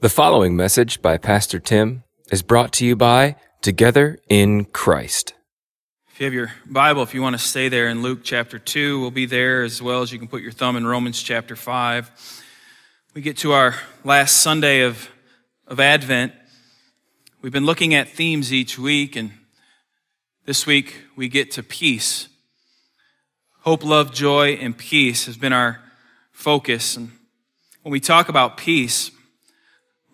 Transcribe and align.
The 0.00 0.10
following 0.10 0.56
message 0.56 1.00
by 1.00 1.16
Pastor 1.16 1.58
Tim 1.58 2.04
is 2.30 2.42
brought 2.42 2.70
to 2.74 2.84
you 2.84 2.96
by 2.96 3.36
Together 3.62 4.18
in 4.28 4.66
Christ. 4.66 5.32
If 6.12 6.20
you 6.20 6.26
have 6.26 6.34
your 6.34 6.52
Bible, 6.66 7.02
if 7.02 7.14
you 7.14 7.22
want 7.22 7.32
to 7.32 7.38
stay 7.38 7.70
there 7.70 7.88
in 7.88 8.02
Luke 8.02 8.20
chapter 8.22 8.58
2, 8.58 9.00
we'll 9.00 9.10
be 9.10 9.24
there 9.24 9.62
as 9.62 9.80
well 9.80 10.02
as 10.02 10.12
you 10.12 10.18
can 10.18 10.28
put 10.28 10.42
your 10.42 10.52
thumb 10.52 10.76
in 10.76 10.86
Romans 10.86 11.22
chapter 11.22 11.56
5. 11.56 12.42
We 13.14 13.22
get 13.22 13.38
to 13.38 13.52
our 13.52 13.74
last 14.04 14.36
Sunday 14.36 14.82
of, 14.82 15.08
of 15.66 15.80
Advent. 15.80 16.34
We've 17.40 17.50
been 17.50 17.64
looking 17.64 17.94
at 17.94 18.06
themes 18.06 18.52
each 18.52 18.78
week, 18.78 19.16
and 19.16 19.32
this 20.44 20.66
week 20.66 21.04
we 21.16 21.30
get 21.30 21.50
to 21.52 21.62
peace. 21.62 22.28
Hope, 23.60 23.82
love, 23.82 24.12
joy, 24.12 24.58
and 24.60 24.76
peace 24.76 25.24
has 25.24 25.38
been 25.38 25.54
our 25.54 25.80
focus. 26.32 26.98
And 26.98 27.12
when 27.80 27.92
we 27.92 28.00
talk 28.00 28.28
about 28.28 28.58
peace, 28.58 29.10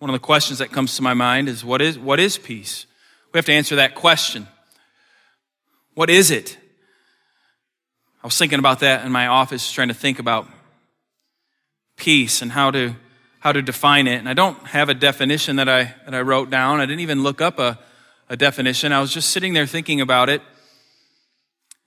one 0.03 0.09
of 0.09 0.15
the 0.15 0.25
questions 0.25 0.59
that 0.59 0.69
comes 0.69 0.97
to 0.97 1.01
my 1.01 1.13
mind 1.13 1.47
is 1.47 1.63
what 1.63 1.81
is, 1.81 1.97
what 1.97 2.19
is 2.19 2.37
peace? 2.37 2.87
We 3.31 3.37
have 3.37 3.45
to 3.45 3.53
answer 3.53 3.77
that 3.77 3.95
question. 3.95 4.49
What 5.93 6.09
is 6.09 6.29
it? 6.29 6.57
I 8.21 8.27
was 8.27 8.37
thinking 8.37 8.59
about 8.59 8.81
that 8.81 9.05
in 9.05 9.13
my 9.13 9.27
office, 9.27 9.71
trying 9.71 9.87
to 9.87 9.93
think 9.93 10.19
about 10.19 10.45
peace 11.95 12.41
and 12.41 12.51
how 12.51 12.69
to, 12.71 12.97
how 13.39 13.53
to 13.53 13.61
define 13.61 14.07
it. 14.07 14.17
And 14.17 14.27
I 14.27 14.33
don't 14.33 14.57
have 14.67 14.89
a 14.89 14.93
definition 14.93 15.55
that 15.55 15.69
I, 15.69 15.95
that 16.03 16.13
I 16.13 16.19
wrote 16.19 16.49
down. 16.49 16.81
I 16.81 16.85
didn't 16.85 16.99
even 16.99 17.23
look 17.23 17.39
up 17.39 17.57
a, 17.57 17.79
a 18.27 18.35
definition. 18.35 18.91
I 18.91 18.99
was 18.99 19.13
just 19.13 19.29
sitting 19.29 19.53
there 19.53 19.65
thinking 19.65 20.01
about 20.01 20.27
it. 20.27 20.41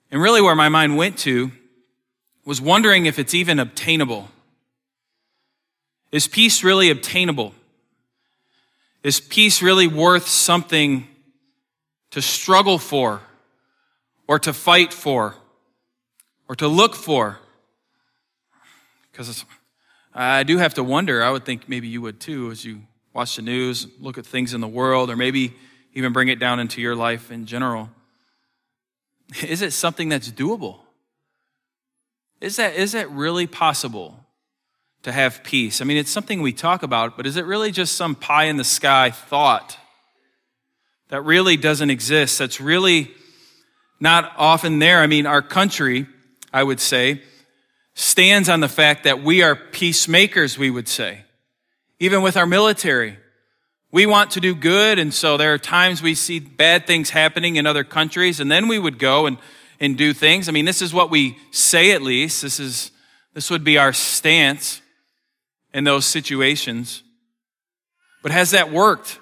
And 0.09 0.19
really, 0.19 0.41
where 0.41 0.55
my 0.55 0.69
mind 0.69 0.97
went 0.97 1.19
to 1.19 1.51
was 2.45 2.59
wondering 2.59 3.05
if 3.05 3.19
it's 3.19 3.35
even 3.35 3.59
obtainable. 3.59 4.29
Is 6.11 6.27
peace 6.27 6.63
really 6.63 6.89
obtainable? 6.89 7.53
Is 9.07 9.21
peace 9.21 9.61
really 9.61 9.87
worth 9.87 10.27
something 10.27 11.07
to 12.11 12.21
struggle 12.21 12.77
for 12.77 13.21
or 14.27 14.37
to 14.39 14.51
fight 14.51 14.91
for 14.91 15.33
or 16.49 16.57
to 16.57 16.67
look 16.67 16.93
for? 16.93 17.39
Because 19.09 19.45
I 20.13 20.43
do 20.43 20.57
have 20.57 20.73
to 20.73 20.83
wonder, 20.83 21.23
I 21.23 21.31
would 21.31 21.45
think 21.45 21.69
maybe 21.69 21.87
you 21.87 22.01
would 22.01 22.19
too, 22.19 22.51
as 22.51 22.65
you 22.65 22.81
watch 23.13 23.37
the 23.37 23.43
news, 23.43 23.87
look 24.01 24.17
at 24.17 24.25
things 24.25 24.53
in 24.53 24.59
the 24.59 24.67
world, 24.67 25.09
or 25.09 25.15
maybe 25.15 25.53
even 25.93 26.11
bring 26.11 26.27
it 26.27 26.37
down 26.37 26.59
into 26.59 26.81
your 26.81 26.93
life 26.93 27.31
in 27.31 27.45
general. 27.45 27.89
Is 29.41 29.61
it 29.61 29.71
something 29.71 30.09
that's 30.09 30.29
doable? 30.29 30.79
Is 32.41 32.57
that, 32.57 32.75
is 32.75 32.91
that 32.91 33.09
really 33.11 33.47
possible? 33.47 34.26
To 35.03 35.11
have 35.11 35.43
peace. 35.43 35.81
I 35.81 35.85
mean, 35.85 35.97
it's 35.97 36.11
something 36.11 36.41
we 36.41 36.53
talk 36.53 36.83
about, 36.83 37.17
but 37.17 37.25
is 37.25 37.37
it 37.37 37.45
really 37.45 37.71
just 37.71 37.95
some 37.95 38.15
pie 38.15 38.45
in 38.45 38.57
the 38.57 38.63
sky 38.63 39.11
thought 39.11 39.77
that 41.09 41.21
really 41.21 41.57
doesn't 41.57 41.89
exist? 41.89 42.39
That's 42.39 42.59
really 42.59 43.11
not 43.99 44.31
often 44.37 44.79
there. 44.79 45.01
I 45.01 45.07
mean, 45.07 45.25
our 45.25 45.41
country, 45.41 46.07
I 46.51 46.63
would 46.63 46.79
say, 46.79 47.21
stands 47.93 48.49
on 48.49 48.59
the 48.59 48.67
fact 48.67 49.05
that 49.05 49.23
we 49.23 49.41
are 49.41 49.55
peacemakers, 49.55 50.57
we 50.57 50.69
would 50.69 50.87
say, 50.87 51.23
even 51.99 52.21
with 52.21 52.37
our 52.37 52.45
military. 52.45 53.17
We 53.91 54.05
want 54.05 54.31
to 54.31 54.41
do 54.41 54.53
good, 54.53 54.99
and 54.99 55.13
so 55.13 55.37
there 55.37 55.53
are 55.53 55.57
times 55.57 56.01
we 56.01 56.13
see 56.13 56.39
bad 56.39 56.85
things 56.85 57.09
happening 57.09 57.55
in 57.55 57.65
other 57.65 57.85
countries, 57.85 58.39
and 58.39 58.51
then 58.51 58.67
we 58.67 58.77
would 58.77 58.99
go 58.99 59.25
and, 59.25 59.37
and 59.79 59.97
do 59.97 60.13
things. 60.13 60.49
I 60.49 60.51
mean, 60.51 60.65
this 60.65 60.81
is 60.81 60.93
what 60.93 61.09
we 61.09 61.37
say 61.51 61.91
at 61.91 62.01
least. 62.01 62.41
This 62.41 62.59
is 62.59 62.91
this 63.33 63.51
would 63.51 63.63
be 63.63 63.77
our 63.77 63.93
stance 63.93 64.81
in 65.77 65.83
those 65.83 66.07
situations. 66.07 67.03
But 68.23 68.31
has 68.31 68.49
that 68.49 68.71
worked? 68.71 69.19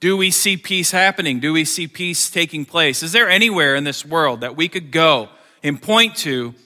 Do 0.00 0.16
we 0.16 0.32
see 0.32 0.56
peace 0.56 0.90
happening? 0.90 1.38
Do 1.38 1.52
we 1.52 1.64
see 1.64 1.86
peace 1.86 2.28
taking 2.28 2.64
place? 2.64 3.04
Is 3.04 3.12
there 3.12 3.30
anywhere 3.30 3.76
in 3.76 3.84
this 3.84 4.04
world 4.04 4.40
that 4.40 4.56
we 4.56 4.68
could 4.68 4.90
go 4.90 5.28
and 5.62 5.80
point 5.80 6.16
to 6.16 6.56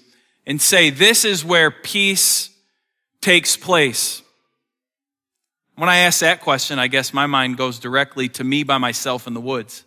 and 0.46 0.58
say, 0.58 0.88
this 0.88 1.26
is 1.26 1.44
where 1.44 1.70
peace 1.70 2.48
takes 3.20 3.58
place? 3.58 4.22
When 5.76 5.90
I 5.90 5.98
ask 5.98 6.20
that 6.20 6.40
question, 6.40 6.78
I 6.78 6.86
guess 6.86 7.12
my 7.12 7.26
mind 7.26 7.58
goes 7.58 7.78
directly 7.78 8.30
to 8.30 8.42
me 8.42 8.62
by 8.62 8.78
myself 8.78 9.26
in 9.26 9.34
the 9.34 9.40
woods. 9.40 9.84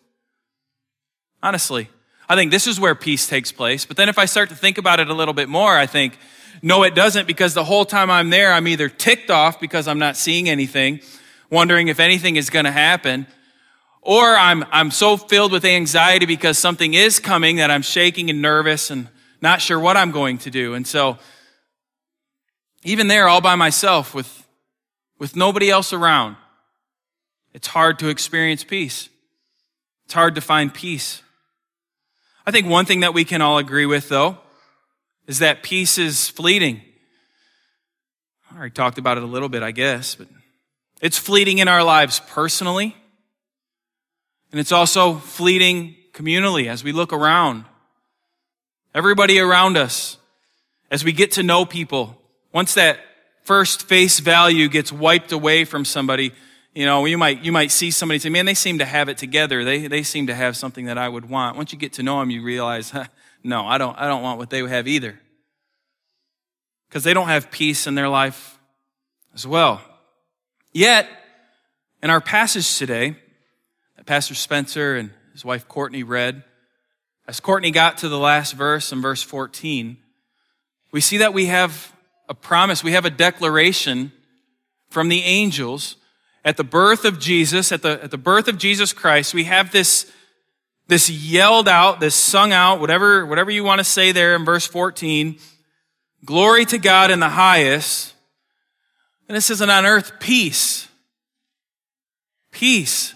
Honestly, 1.42 1.90
I 2.30 2.36
think 2.36 2.52
this 2.52 2.68
is 2.68 2.80
where 2.80 2.96
peace 2.96 3.28
takes 3.28 3.52
place. 3.52 3.86
But 3.86 3.98
then 3.98 4.10
if 4.10 4.18
I 4.18 4.26
start 4.26 4.50
to 4.50 4.56
think 4.56 4.78
about 4.78 5.00
it 5.00 5.10
a 5.10 5.14
little 5.14 5.34
bit 5.34 5.50
more, 5.50 5.78
I 5.78 5.86
think, 5.86 6.18
no, 6.62 6.84
it 6.84 6.96
doesn't 6.96 7.28
because 7.28 7.54
the 7.54 7.64
whole 7.64 7.86
time 7.86 8.10
I'm 8.10 8.30
there, 8.30 8.54
I'm 8.54 8.68
either 8.68 8.90
ticked 8.90 9.30
off 9.30 9.60
because 9.60 9.88
I'm 9.88 10.00
not 10.00 10.16
seeing 10.16 10.48
anything, 10.48 11.02
wondering 11.50 11.90
if 11.90 12.00
anything 12.00 12.36
is 12.38 12.50
going 12.50 12.66
to 12.66 12.72
happen, 12.72 13.28
or 14.02 14.24
I'm, 14.24 14.64
I'm 14.72 14.92
so 14.92 15.18
filled 15.18 15.52
with 15.52 15.66
anxiety 15.66 16.26
because 16.26 16.58
something 16.58 16.94
is 16.94 17.20
coming 17.20 17.58
that 17.58 17.72
I'm 17.72 17.82
shaking 17.82 18.30
and 18.30 18.42
nervous 18.42 18.90
and 18.90 19.10
not 19.42 19.62
sure 19.62 19.80
what 19.80 19.98
I'm 19.98 20.12
going 20.12 20.38
to 20.40 20.50
do. 20.50 20.74
And 20.74 20.88
so, 20.88 21.18
even 22.86 23.08
there, 23.08 23.28
all 23.28 23.42
by 23.42 23.56
myself 23.56 24.14
with, 24.14 24.46
with 25.20 25.36
nobody 25.36 25.70
else 25.70 25.94
around, 25.94 26.36
it's 27.54 27.68
hard 27.68 28.00
to 28.00 28.10
experience 28.10 28.64
peace. 28.64 29.10
It's 30.06 30.14
hard 30.14 30.36
to 30.36 30.42
find 30.42 30.74
peace. 30.74 31.22
I 32.46 32.52
think 32.52 32.68
one 32.68 32.86
thing 32.86 33.02
that 33.02 33.14
we 33.14 33.24
can 33.24 33.42
all 33.42 33.58
agree 33.58 33.86
with, 33.86 34.10
though, 34.10 34.38
is 35.28 35.40
that 35.40 35.64
peace 35.64 35.98
is 35.98 36.28
fleeting. 36.30 36.82
I 38.52 38.58
already 38.58 38.74
talked 38.74 38.98
about 38.98 39.18
it 39.18 39.24
a 39.24 39.28
little 39.28 39.50
bit, 39.50 39.64
I 39.64 39.72
guess, 39.72 40.16
but 40.16 40.28
it's 41.02 41.18
fleeting 41.18 41.60
in 41.60 41.68
our 41.68 41.84
lives 41.84 42.22
personally, 42.28 42.96
and 44.52 44.60
it's 44.60 44.72
also 44.72 45.16
fleeting 45.16 45.96
communally 46.14 46.68
as 46.68 46.84
we 46.84 46.92
look 46.92 47.14
around. 47.14 47.66
Everybody 48.94 49.40
around 49.40 49.78
us, 49.78 50.18
as 50.92 51.04
we 51.04 51.14
get 51.14 51.32
to 51.34 51.44
know 51.44 51.66
people, 51.66 52.18
once 52.52 52.74
that 52.76 53.00
first 53.44 53.88
face 53.88 54.20
value 54.20 54.68
gets 54.68 54.92
wiped 54.92 55.32
away 55.32 55.66
from 55.66 55.86
somebody, 55.86 56.34
you 56.74 56.86
know, 56.86 57.06
you 57.06 57.18
might, 57.18 57.44
you 57.44 57.52
might 57.52 57.72
see 57.72 57.92
somebody 57.92 58.20
say, 58.20 58.30
man, 58.30 58.46
they 58.46 58.56
seem 58.56 58.80
to 58.80 58.86
have 58.86 59.08
it 59.08 59.18
together. 59.18 59.64
They, 59.64 59.88
they 59.88 60.02
seem 60.02 60.28
to 60.28 60.36
have 60.36 60.58
something 60.58 60.86
that 60.86 60.98
I 60.98 61.08
would 61.08 61.30
want. 61.30 61.56
Once 61.56 61.72
you 61.72 61.78
get 61.78 61.94
to 61.94 62.04
know 62.04 62.20
them, 62.20 62.32
you 62.32 62.42
realize, 62.42 62.90
huh, 62.90 63.06
no, 63.44 63.66
I 63.66 63.78
don't, 63.78 63.98
I 63.98 64.08
don't 64.08 64.24
want 64.24 64.40
what 64.40 64.50
they 64.50 64.68
have 64.68 64.88
either. 64.88 65.20
Because 66.90 67.04
they 67.04 67.14
don't 67.14 67.28
have 67.28 67.52
peace 67.52 67.86
in 67.86 67.94
their 67.96 68.10
life 68.10 68.58
as 69.36 69.46
well. 69.46 69.82
Yet, 70.72 71.08
in 72.02 72.10
our 72.10 72.22
passage 72.22 72.78
today, 72.78 73.16
that 73.98 74.08
Pastor 74.08 74.34
Spencer 74.34 74.96
and 74.96 75.12
his 75.32 75.46
wife 75.46 75.68
Courtney 75.68 76.02
read, 76.02 76.44
as 77.28 77.40
Courtney 77.40 77.72
got 77.72 78.00
to 78.00 78.10
the 78.10 78.18
last 78.18 78.54
verse 78.54 78.92
in 78.92 79.02
verse 79.02 79.22
14, 79.22 79.98
we 80.92 81.02
see 81.02 81.18
that 81.18 81.34
we 81.34 81.46
have 81.46 81.94
a 82.28 82.34
promise, 82.34 82.84
we 82.84 82.94
have 82.94 83.06
a 83.06 83.12
declaration 83.12 84.12
from 84.90 85.10
the 85.10 85.22
angels 85.24 85.98
at 86.46 86.58
the 86.58 86.64
birth 86.64 87.06
of 87.06 87.20
Jesus, 87.20 87.72
at 87.72 87.82
the, 87.82 88.04
at 88.04 88.12
the 88.12 88.18
birth 88.18 88.48
of 88.48 88.58
Jesus 88.58 88.94
Christ. 88.94 89.34
We 89.34 89.46
have 89.46 89.72
this 89.72 90.12
this 90.88 91.10
yelled 91.10 91.68
out, 91.68 92.00
this 92.00 92.16
sung 92.16 92.52
out, 92.52 92.80
whatever, 92.80 93.26
whatever 93.26 93.50
you 93.50 93.64
want 93.64 93.80
to 93.80 93.86
say 93.86 94.12
there 94.12 94.36
in 94.36 94.44
verse 94.44 94.68
14. 94.68 95.38
Glory 96.26 96.66
to 96.66 96.78
God 96.78 97.10
in 97.10 97.20
the 97.20 97.30
highest. 97.30 98.14
And 99.28 99.38
it 99.38 99.42
says, 99.42 99.62
and 99.62 99.72
on 99.72 99.86
earth, 99.86 100.20
peace. 100.20 100.88
Peace. 102.52 103.14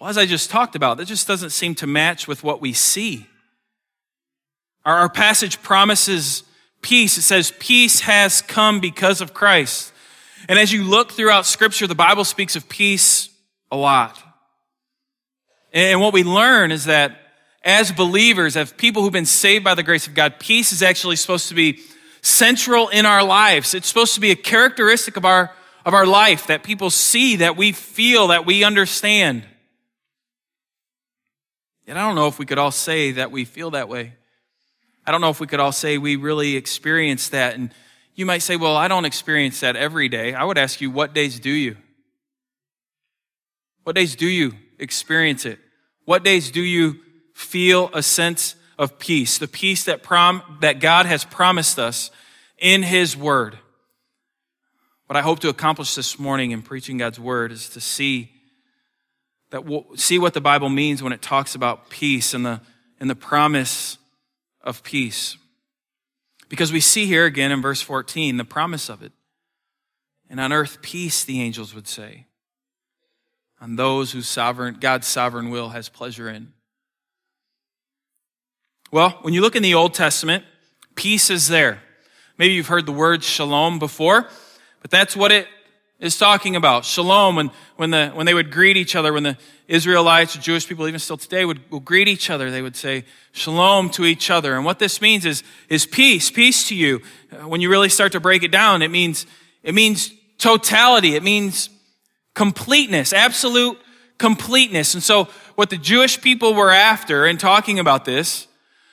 Well, 0.00 0.10
as 0.10 0.18
I 0.18 0.26
just 0.26 0.50
talked 0.50 0.76
about, 0.76 0.98
that 0.98 1.06
just 1.06 1.26
doesn't 1.26 1.50
seem 1.50 1.74
to 1.76 1.86
match 1.86 2.28
with 2.28 2.42
what 2.42 2.60
we 2.60 2.72
see. 2.72 3.26
Our, 4.84 4.98
our 4.98 5.08
passage 5.08 5.62
promises 5.62 6.42
peace. 6.82 7.16
It 7.16 7.22
says, 7.22 7.52
peace 7.58 8.00
has 8.00 8.42
come 8.42 8.80
because 8.80 9.20
of 9.20 9.32
Christ. 9.32 9.92
And 10.48 10.58
as 10.58 10.72
you 10.72 10.84
look 10.84 11.12
throughout 11.12 11.46
scripture, 11.46 11.86
the 11.86 11.94
Bible 11.94 12.24
speaks 12.24 12.56
of 12.56 12.68
peace 12.68 13.30
a 13.70 13.76
lot. 13.76 14.22
And 15.72 16.00
what 16.00 16.12
we 16.12 16.22
learn 16.22 16.70
is 16.70 16.84
that 16.84 17.18
as 17.62 17.90
believers, 17.90 18.56
as 18.56 18.72
people 18.72 19.02
who've 19.02 19.12
been 19.12 19.26
saved 19.26 19.64
by 19.64 19.74
the 19.74 19.82
grace 19.82 20.06
of 20.06 20.14
God, 20.14 20.38
peace 20.38 20.72
is 20.72 20.82
actually 20.82 21.16
supposed 21.16 21.48
to 21.48 21.54
be 21.54 21.80
central 22.22 22.88
in 22.88 23.06
our 23.06 23.24
lives. 23.24 23.74
It's 23.74 23.88
supposed 23.88 24.14
to 24.14 24.20
be 24.20 24.30
a 24.30 24.36
characteristic 24.36 25.16
of 25.16 25.24
our, 25.24 25.52
of 25.84 25.92
our 25.92 26.06
life 26.06 26.46
that 26.46 26.62
people 26.62 26.90
see, 26.90 27.36
that 27.36 27.56
we 27.56 27.72
feel, 27.72 28.28
that 28.28 28.46
we 28.46 28.62
understand. 28.62 29.44
And 31.88 31.98
I 31.98 32.06
don't 32.06 32.14
know 32.14 32.28
if 32.28 32.38
we 32.38 32.46
could 32.46 32.58
all 32.58 32.70
say 32.70 33.12
that 33.12 33.30
we 33.30 33.44
feel 33.44 33.72
that 33.72 33.88
way. 33.88 34.14
I 35.06 35.12
don't 35.12 35.20
know 35.20 35.30
if 35.30 35.40
we 35.40 35.46
could 35.46 35.60
all 35.60 35.72
say 35.72 35.98
we 35.98 36.16
really 36.16 36.56
experience 36.56 37.28
that. 37.28 37.54
And 37.54 37.72
you 38.16 38.26
might 38.26 38.42
say, 38.42 38.56
well, 38.56 38.76
I 38.76 38.88
don't 38.88 39.04
experience 39.04 39.60
that 39.60 39.76
every 39.76 40.08
day. 40.08 40.34
I 40.34 40.42
would 40.42 40.58
ask 40.58 40.80
you, 40.80 40.90
what 40.90 41.12
days 41.12 41.38
do 41.38 41.50
you? 41.50 41.76
What 43.84 43.94
days 43.94 44.16
do 44.16 44.26
you 44.26 44.54
experience 44.78 45.44
it? 45.44 45.60
What 46.06 46.24
days 46.24 46.50
do 46.50 46.62
you 46.62 46.96
feel 47.34 47.90
a 47.92 48.02
sense 48.02 48.56
of 48.78 48.98
peace? 48.98 49.38
The 49.38 49.46
peace 49.46 49.84
that 49.84 50.02
prom, 50.02 50.58
that 50.62 50.80
God 50.80 51.06
has 51.06 51.24
promised 51.24 51.78
us 51.78 52.10
in 52.58 52.82
His 52.82 53.16
Word. 53.16 53.58
What 55.06 55.16
I 55.16 55.22
hope 55.22 55.38
to 55.40 55.48
accomplish 55.48 55.94
this 55.94 56.18
morning 56.18 56.50
in 56.50 56.62
preaching 56.62 56.98
God's 56.98 57.20
word 57.20 57.52
is 57.52 57.68
to 57.70 57.80
see 57.80 58.32
that 59.50 59.64
we'll 59.64 59.84
see 59.94 60.18
what 60.18 60.34
the 60.34 60.40
Bible 60.40 60.68
means 60.68 61.00
when 61.00 61.12
it 61.12 61.22
talks 61.22 61.54
about 61.54 61.90
peace 61.90 62.34
and 62.34 62.44
the, 62.44 62.60
and 62.98 63.08
the 63.08 63.14
promise 63.14 63.98
of 64.62 64.82
peace. 64.82 65.36
Because 66.48 66.72
we 66.72 66.80
see 66.80 67.06
here 67.06 67.24
again 67.24 67.50
in 67.50 67.60
verse 67.60 67.82
14 67.82 68.36
the 68.36 68.44
promise 68.44 68.88
of 68.88 69.02
it. 69.02 69.12
And 70.28 70.40
on 70.40 70.52
earth, 70.52 70.82
peace, 70.82 71.24
the 71.24 71.40
angels 71.40 71.74
would 71.74 71.86
say, 71.86 72.26
on 73.60 73.76
those 73.76 74.12
whose 74.12 74.28
sovereign, 74.28 74.78
God's 74.80 75.06
sovereign 75.06 75.50
will 75.50 75.70
has 75.70 75.88
pleasure 75.88 76.28
in. 76.28 76.52
Well, 78.90 79.18
when 79.22 79.34
you 79.34 79.40
look 79.40 79.56
in 79.56 79.62
the 79.62 79.74
Old 79.74 79.94
Testament, 79.94 80.44
peace 80.94 81.30
is 81.30 81.48
there. 81.48 81.80
Maybe 82.38 82.54
you've 82.54 82.66
heard 82.66 82.86
the 82.86 82.92
word 82.92 83.24
shalom 83.24 83.78
before, 83.78 84.28
but 84.82 84.90
that's 84.90 85.16
what 85.16 85.32
it 85.32 85.48
is 85.98 86.18
talking 86.18 86.56
about. 86.56 86.84
Shalom, 86.84 87.36
when, 87.36 87.50
when, 87.76 87.90
the, 87.90 88.08
when 88.10 88.26
they 88.26 88.34
would 88.34 88.50
greet 88.50 88.76
each 88.76 88.94
other, 88.94 89.12
when 89.12 89.22
the 89.22 89.38
Israelites, 89.66 90.36
or 90.36 90.40
Jewish 90.40 90.68
people, 90.68 90.86
even 90.86 91.00
still 91.00 91.16
today, 91.16 91.44
would, 91.44 91.60
would 91.70 91.84
greet 91.84 92.06
each 92.08 92.28
other, 92.30 92.50
they 92.50 92.62
would 92.62 92.76
say 92.76 93.04
shalom 93.32 93.90
to 93.90 94.04
each 94.04 94.30
other. 94.30 94.54
And 94.54 94.64
what 94.64 94.78
this 94.78 95.00
means 95.00 95.24
is, 95.24 95.42
is 95.68 95.86
peace, 95.86 96.30
peace 96.30 96.68
to 96.68 96.74
you. 96.74 97.00
Uh, 97.32 97.48
when 97.48 97.60
you 97.60 97.70
really 97.70 97.88
start 97.88 98.12
to 98.12 98.20
break 98.20 98.42
it 98.42 98.50
down, 98.50 98.82
it 98.82 98.90
means, 98.90 99.26
it 99.62 99.74
means 99.74 100.12
totality. 100.38 101.14
It 101.14 101.22
means 101.22 101.70
completeness, 102.34 103.12
absolute 103.12 103.78
completeness. 104.18 104.94
And 104.94 105.02
so 105.02 105.28
what 105.54 105.70
the 105.70 105.78
Jewish 105.78 106.20
people 106.20 106.54
were 106.54 106.70
after 106.70 107.26
in 107.26 107.38
talking 107.38 107.78
about 107.78 108.04
this 108.04 108.46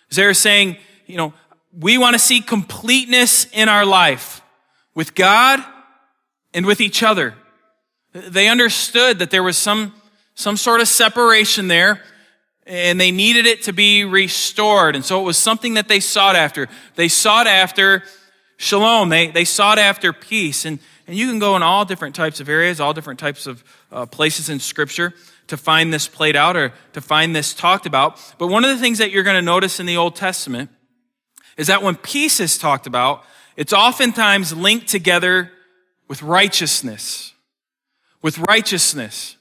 is 0.10 0.16
they 0.16 0.26
were 0.26 0.34
saying, 0.34 0.78
you 1.06 1.18
know, 1.18 1.34
we 1.78 1.98
want 1.98 2.14
to 2.14 2.20
see 2.20 2.40
completeness 2.40 3.46
in 3.52 3.68
our 3.68 3.86
life 3.86 4.42
with 4.96 5.16
God 5.16 5.64
and 6.54 6.66
with 6.66 6.82
each 6.82 7.04
other. 7.04 7.36
They 8.14 8.48
understood 8.48 9.20
that 9.20 9.32
there 9.32 9.44
was 9.44 9.58
some, 9.58 9.94
some 10.36 10.58
sort 10.58 10.82
of 10.82 10.88
separation 10.88 11.68
there 11.68 12.02
and 12.66 13.00
they 13.00 13.12
needed 13.12 13.46
it 13.46 13.64
to 13.64 13.74
be 13.74 14.06
restored. 14.06 14.96
And 14.96 15.04
so 15.04 15.20
it 15.20 15.24
was 15.24 15.38
something 15.38 15.74
that 15.74 15.88
they 15.88 16.00
sought 16.00 16.36
after. 16.36 16.70
They 16.96 17.08
sought 17.08 17.48
after 17.48 18.04
shalom. 18.58 19.10
They, 19.10 19.28
they 19.28 19.46
sought 19.46 19.80
after 19.80 20.14
peace. 20.14 20.66
And, 20.66 20.80
and 21.08 21.18
you 21.18 21.28
can 21.28 21.40
go 21.40 21.56
in 21.56 21.64
all 21.64 21.84
different 21.86 22.16
types 22.16 22.40
of 22.40 22.48
areas, 22.48 22.80
all 22.80 22.94
different 22.94 23.20
types 23.20 23.48
of 23.48 23.64
uh, 23.92 24.06
places 24.06 24.50
in 24.50 24.60
scripture 24.60 25.14
to 25.48 25.58
find 25.58 25.94
this 25.94 26.08
played 26.08 26.36
out 26.36 26.56
or 26.56 26.72
to 26.94 27.02
find 27.02 27.36
this 27.36 27.54
talked 27.54 27.86
about. 27.86 28.20
But 28.38 28.48
one 28.48 28.64
of 28.64 28.70
the 28.70 28.82
things 28.82 29.00
that 29.00 29.12
you're 29.12 29.24
going 29.24 29.36
to 29.36 29.42
notice 29.42 29.80
in 29.80 29.86
the 29.86 29.98
Old 29.98 30.16
Testament 30.16 30.70
is 31.58 31.68
that 31.68 31.84
when 31.84 31.96
peace 31.96 32.40
is 32.40 32.58
talked 32.58 32.88
about, 32.88 33.24
it's 33.58 33.74
oftentimes 33.74 34.56
linked 34.56 34.88
together 34.88 35.52
with 36.14 36.22
righteousness. 36.22 37.34
With 38.22 38.38
righteousness. 38.38 39.36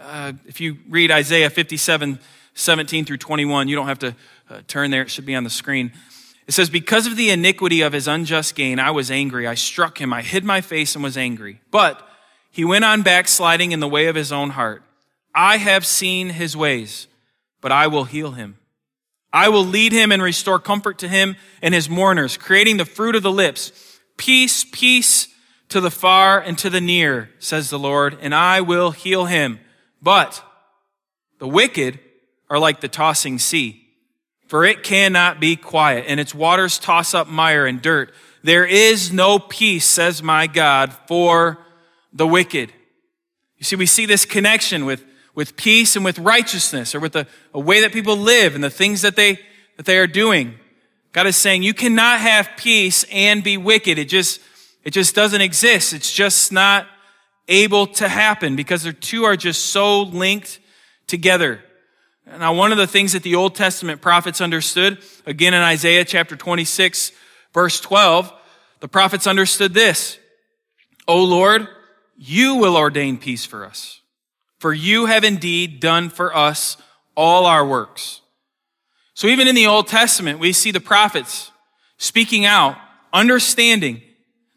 Uh, 0.00 0.34
if 0.46 0.60
you 0.60 0.76
read 0.88 1.10
Isaiah 1.10 1.50
57, 1.50 2.20
17 2.54 3.04
through 3.04 3.16
21, 3.16 3.66
you 3.66 3.74
don't 3.74 3.88
have 3.88 3.98
to 3.98 4.14
uh, 4.48 4.60
turn 4.68 4.92
there, 4.92 5.02
it 5.02 5.10
should 5.10 5.26
be 5.26 5.34
on 5.34 5.42
the 5.42 5.50
screen. 5.50 5.90
It 6.46 6.54
says, 6.54 6.70
Because 6.70 7.08
of 7.08 7.16
the 7.16 7.30
iniquity 7.30 7.80
of 7.80 7.92
his 7.92 8.06
unjust 8.06 8.54
gain, 8.54 8.78
I 8.78 8.92
was 8.92 9.10
angry. 9.10 9.48
I 9.48 9.54
struck 9.56 10.00
him. 10.00 10.12
I 10.12 10.22
hid 10.22 10.44
my 10.44 10.60
face 10.60 10.94
and 10.94 11.02
was 11.02 11.16
angry. 11.16 11.60
But 11.72 12.00
he 12.48 12.64
went 12.64 12.84
on 12.84 13.02
backsliding 13.02 13.72
in 13.72 13.80
the 13.80 13.88
way 13.88 14.06
of 14.06 14.14
his 14.14 14.30
own 14.30 14.50
heart. 14.50 14.84
I 15.34 15.56
have 15.56 15.84
seen 15.84 16.28
his 16.28 16.56
ways, 16.56 17.08
but 17.60 17.72
I 17.72 17.88
will 17.88 18.04
heal 18.04 18.30
him. 18.30 18.58
I 19.32 19.48
will 19.48 19.64
lead 19.64 19.90
him 19.90 20.12
and 20.12 20.22
restore 20.22 20.60
comfort 20.60 20.98
to 20.98 21.08
him 21.08 21.34
and 21.60 21.74
his 21.74 21.90
mourners, 21.90 22.36
creating 22.36 22.76
the 22.76 22.84
fruit 22.84 23.16
of 23.16 23.24
the 23.24 23.32
lips. 23.32 23.72
Peace, 24.16 24.64
peace 24.70 25.26
to 25.68 25.80
the 25.80 25.90
far 25.90 26.40
and 26.40 26.56
to 26.58 26.70
the 26.70 26.80
near, 26.80 27.30
says 27.38 27.70
the 27.70 27.78
Lord, 27.78 28.18
and 28.20 28.34
I 28.34 28.60
will 28.60 28.90
heal 28.90 29.26
him. 29.26 29.60
But 30.02 30.42
the 31.38 31.48
wicked 31.48 31.98
are 32.50 32.58
like 32.58 32.80
the 32.80 32.88
tossing 32.88 33.38
sea, 33.38 33.86
for 34.46 34.64
it 34.64 34.82
cannot 34.82 35.40
be 35.40 35.56
quiet, 35.56 36.04
and 36.06 36.20
its 36.20 36.34
waters 36.34 36.78
toss 36.78 37.14
up 37.14 37.26
mire 37.26 37.66
and 37.66 37.80
dirt. 37.80 38.12
There 38.42 38.66
is 38.66 39.12
no 39.12 39.38
peace, 39.38 39.86
says 39.86 40.22
my 40.22 40.46
God, 40.46 40.92
for 41.08 41.58
the 42.12 42.26
wicked. 42.26 42.72
You 43.56 43.64
see, 43.64 43.76
we 43.76 43.86
see 43.86 44.06
this 44.06 44.24
connection 44.24 44.84
with 44.84 45.04
with 45.34 45.56
peace 45.56 45.96
and 45.96 46.04
with 46.04 46.18
righteousness 46.18 46.94
or 46.94 47.00
with 47.00 47.16
a, 47.16 47.26
a 47.52 47.60
way 47.60 47.80
that 47.80 47.92
people 47.92 48.16
live 48.16 48.54
and 48.54 48.62
the 48.62 48.70
things 48.70 49.02
that 49.02 49.16
they, 49.16 49.38
that 49.76 49.86
they 49.86 49.98
are 49.98 50.06
doing. 50.06 50.54
God 51.12 51.26
is 51.26 51.36
saying 51.36 51.62
you 51.62 51.74
cannot 51.74 52.20
have 52.20 52.50
peace 52.56 53.04
and 53.10 53.42
be 53.42 53.56
wicked. 53.56 53.98
It 53.98 54.08
just, 54.08 54.40
it 54.84 54.92
just 54.92 55.14
doesn't 55.14 55.40
exist. 55.40 55.92
It's 55.92 56.12
just 56.12 56.52
not 56.52 56.86
able 57.48 57.86
to 57.86 58.08
happen 58.08 58.56
because 58.56 58.82
the 58.84 58.92
two 58.92 59.24
are 59.24 59.36
just 59.36 59.66
so 59.66 60.02
linked 60.02 60.60
together. 61.06 61.60
Now, 62.26 62.54
one 62.54 62.72
of 62.72 62.78
the 62.78 62.86
things 62.86 63.12
that 63.12 63.22
the 63.22 63.34
Old 63.34 63.54
Testament 63.54 64.00
prophets 64.00 64.40
understood, 64.40 64.98
again 65.26 65.52
in 65.54 65.60
Isaiah 65.60 66.04
chapter 66.04 66.36
26, 66.36 67.12
verse 67.52 67.80
12, 67.80 68.32
the 68.80 68.88
prophets 68.88 69.26
understood 69.26 69.74
this. 69.74 70.18
O 71.06 71.22
Lord, 71.22 71.68
you 72.16 72.56
will 72.56 72.76
ordain 72.76 73.18
peace 73.18 73.44
for 73.44 73.64
us. 73.64 74.00
For 74.58 74.72
you 74.72 75.06
have 75.06 75.24
indeed 75.24 75.80
done 75.80 76.08
for 76.08 76.34
us 76.34 76.78
all 77.14 77.44
our 77.44 77.66
works. 77.66 78.22
So 79.12 79.28
even 79.28 79.46
in 79.46 79.54
the 79.54 79.66
Old 79.66 79.86
Testament, 79.86 80.38
we 80.38 80.52
see 80.52 80.70
the 80.70 80.80
prophets 80.80 81.50
speaking 81.98 82.46
out, 82.46 82.76
understanding 83.12 84.02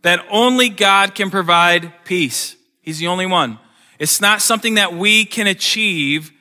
that 0.07 0.25
only 0.29 0.69
God 0.69 1.15
can 1.15 1.29
provide 1.29 1.91
peace. 2.05 2.55
He's 2.81 2.97
the 2.97 3.07
only 3.07 3.25
one. 3.25 3.59
It's 3.99 4.21
not 4.21 4.41
something 4.41 4.75
that 4.75 4.93
we 4.93 5.25
can 5.25 5.47
achieve 5.47 6.31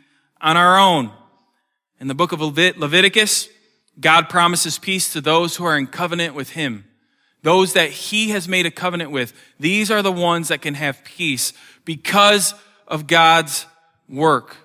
on 0.41 0.57
our 0.57 0.79
own. 0.79 1.11
In 1.99 2.07
the 2.07 2.15
book 2.15 2.31
of 2.31 2.39
Levit- 2.39 2.79
Leviticus, 2.79 3.49
God 3.99 4.29
promises 4.29 4.79
peace 4.79 5.13
to 5.15 5.21
those 5.21 5.57
who 5.57 5.65
are 5.65 5.77
in 5.77 5.89
covenant 5.89 6.37
with 6.37 6.51
Him. 6.51 6.85
Those 7.43 7.73
that 7.73 7.91
He 7.91 8.31
has 8.31 8.47
made 8.47 8.67
a 8.67 8.71
covenant 8.71 9.11
with. 9.11 9.33
These 9.59 9.91
are 9.91 10.01
the 10.01 10.13
ones 10.13 10.47
that 10.47 10.63
can 10.63 10.75
have 10.75 11.03
peace 11.03 11.53
because 11.85 12.55
of 12.87 13.09
God's 13.09 13.67
work. 14.09 14.59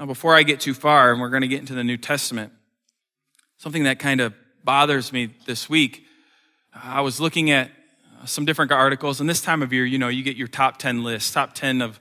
Now, 0.00 0.06
before 0.06 0.34
I 0.34 0.42
get 0.42 0.58
too 0.58 0.74
far, 0.74 1.12
and 1.12 1.20
we're 1.20 1.30
going 1.30 1.42
to 1.42 1.48
get 1.48 1.60
into 1.60 1.74
the 1.74 1.84
New 1.84 1.96
Testament, 1.96 2.52
something 3.58 3.84
that 3.84 4.00
kind 4.00 4.20
of 4.20 4.34
bothers 4.64 5.12
me 5.12 5.32
this 5.46 5.68
week, 5.70 6.08
I 6.72 7.00
was 7.00 7.20
looking 7.20 7.50
at 7.50 7.70
some 8.26 8.44
different 8.44 8.70
articles, 8.70 9.20
and 9.20 9.28
this 9.28 9.40
time 9.40 9.62
of 9.62 9.72
year, 9.72 9.84
you 9.84 9.98
know, 9.98 10.08
you 10.08 10.22
get 10.22 10.36
your 10.36 10.48
top 10.48 10.78
10 10.78 11.02
list, 11.02 11.32
top 11.32 11.54
10 11.54 11.82
of 11.82 11.98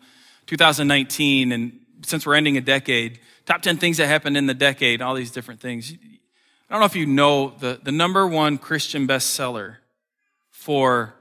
2019, 0.47 1.51
and 1.51 1.79
since 2.05 2.25
we're 2.25 2.35
ending 2.35 2.57
a 2.57 2.61
decade, 2.61 3.19
top 3.45 3.61
10 3.61 3.77
things 3.77 3.97
that 3.97 4.07
happened 4.07 4.38
in 4.38 4.45
the 4.45 4.53
decade, 4.53 5.01
all 5.01 5.15
these 5.15 5.31
different 5.31 5.59
things. 5.59 5.91
I 5.91 6.73
don't 6.73 6.81
know 6.81 6.85
if 6.85 6.95
you 6.95 7.05
know 7.05 7.49
the, 7.59 7.79
the 7.81 7.91
number 7.91 8.27
one 8.27 8.57
Christian 8.57 9.07
bestseller 9.07 9.77
for 10.51 11.15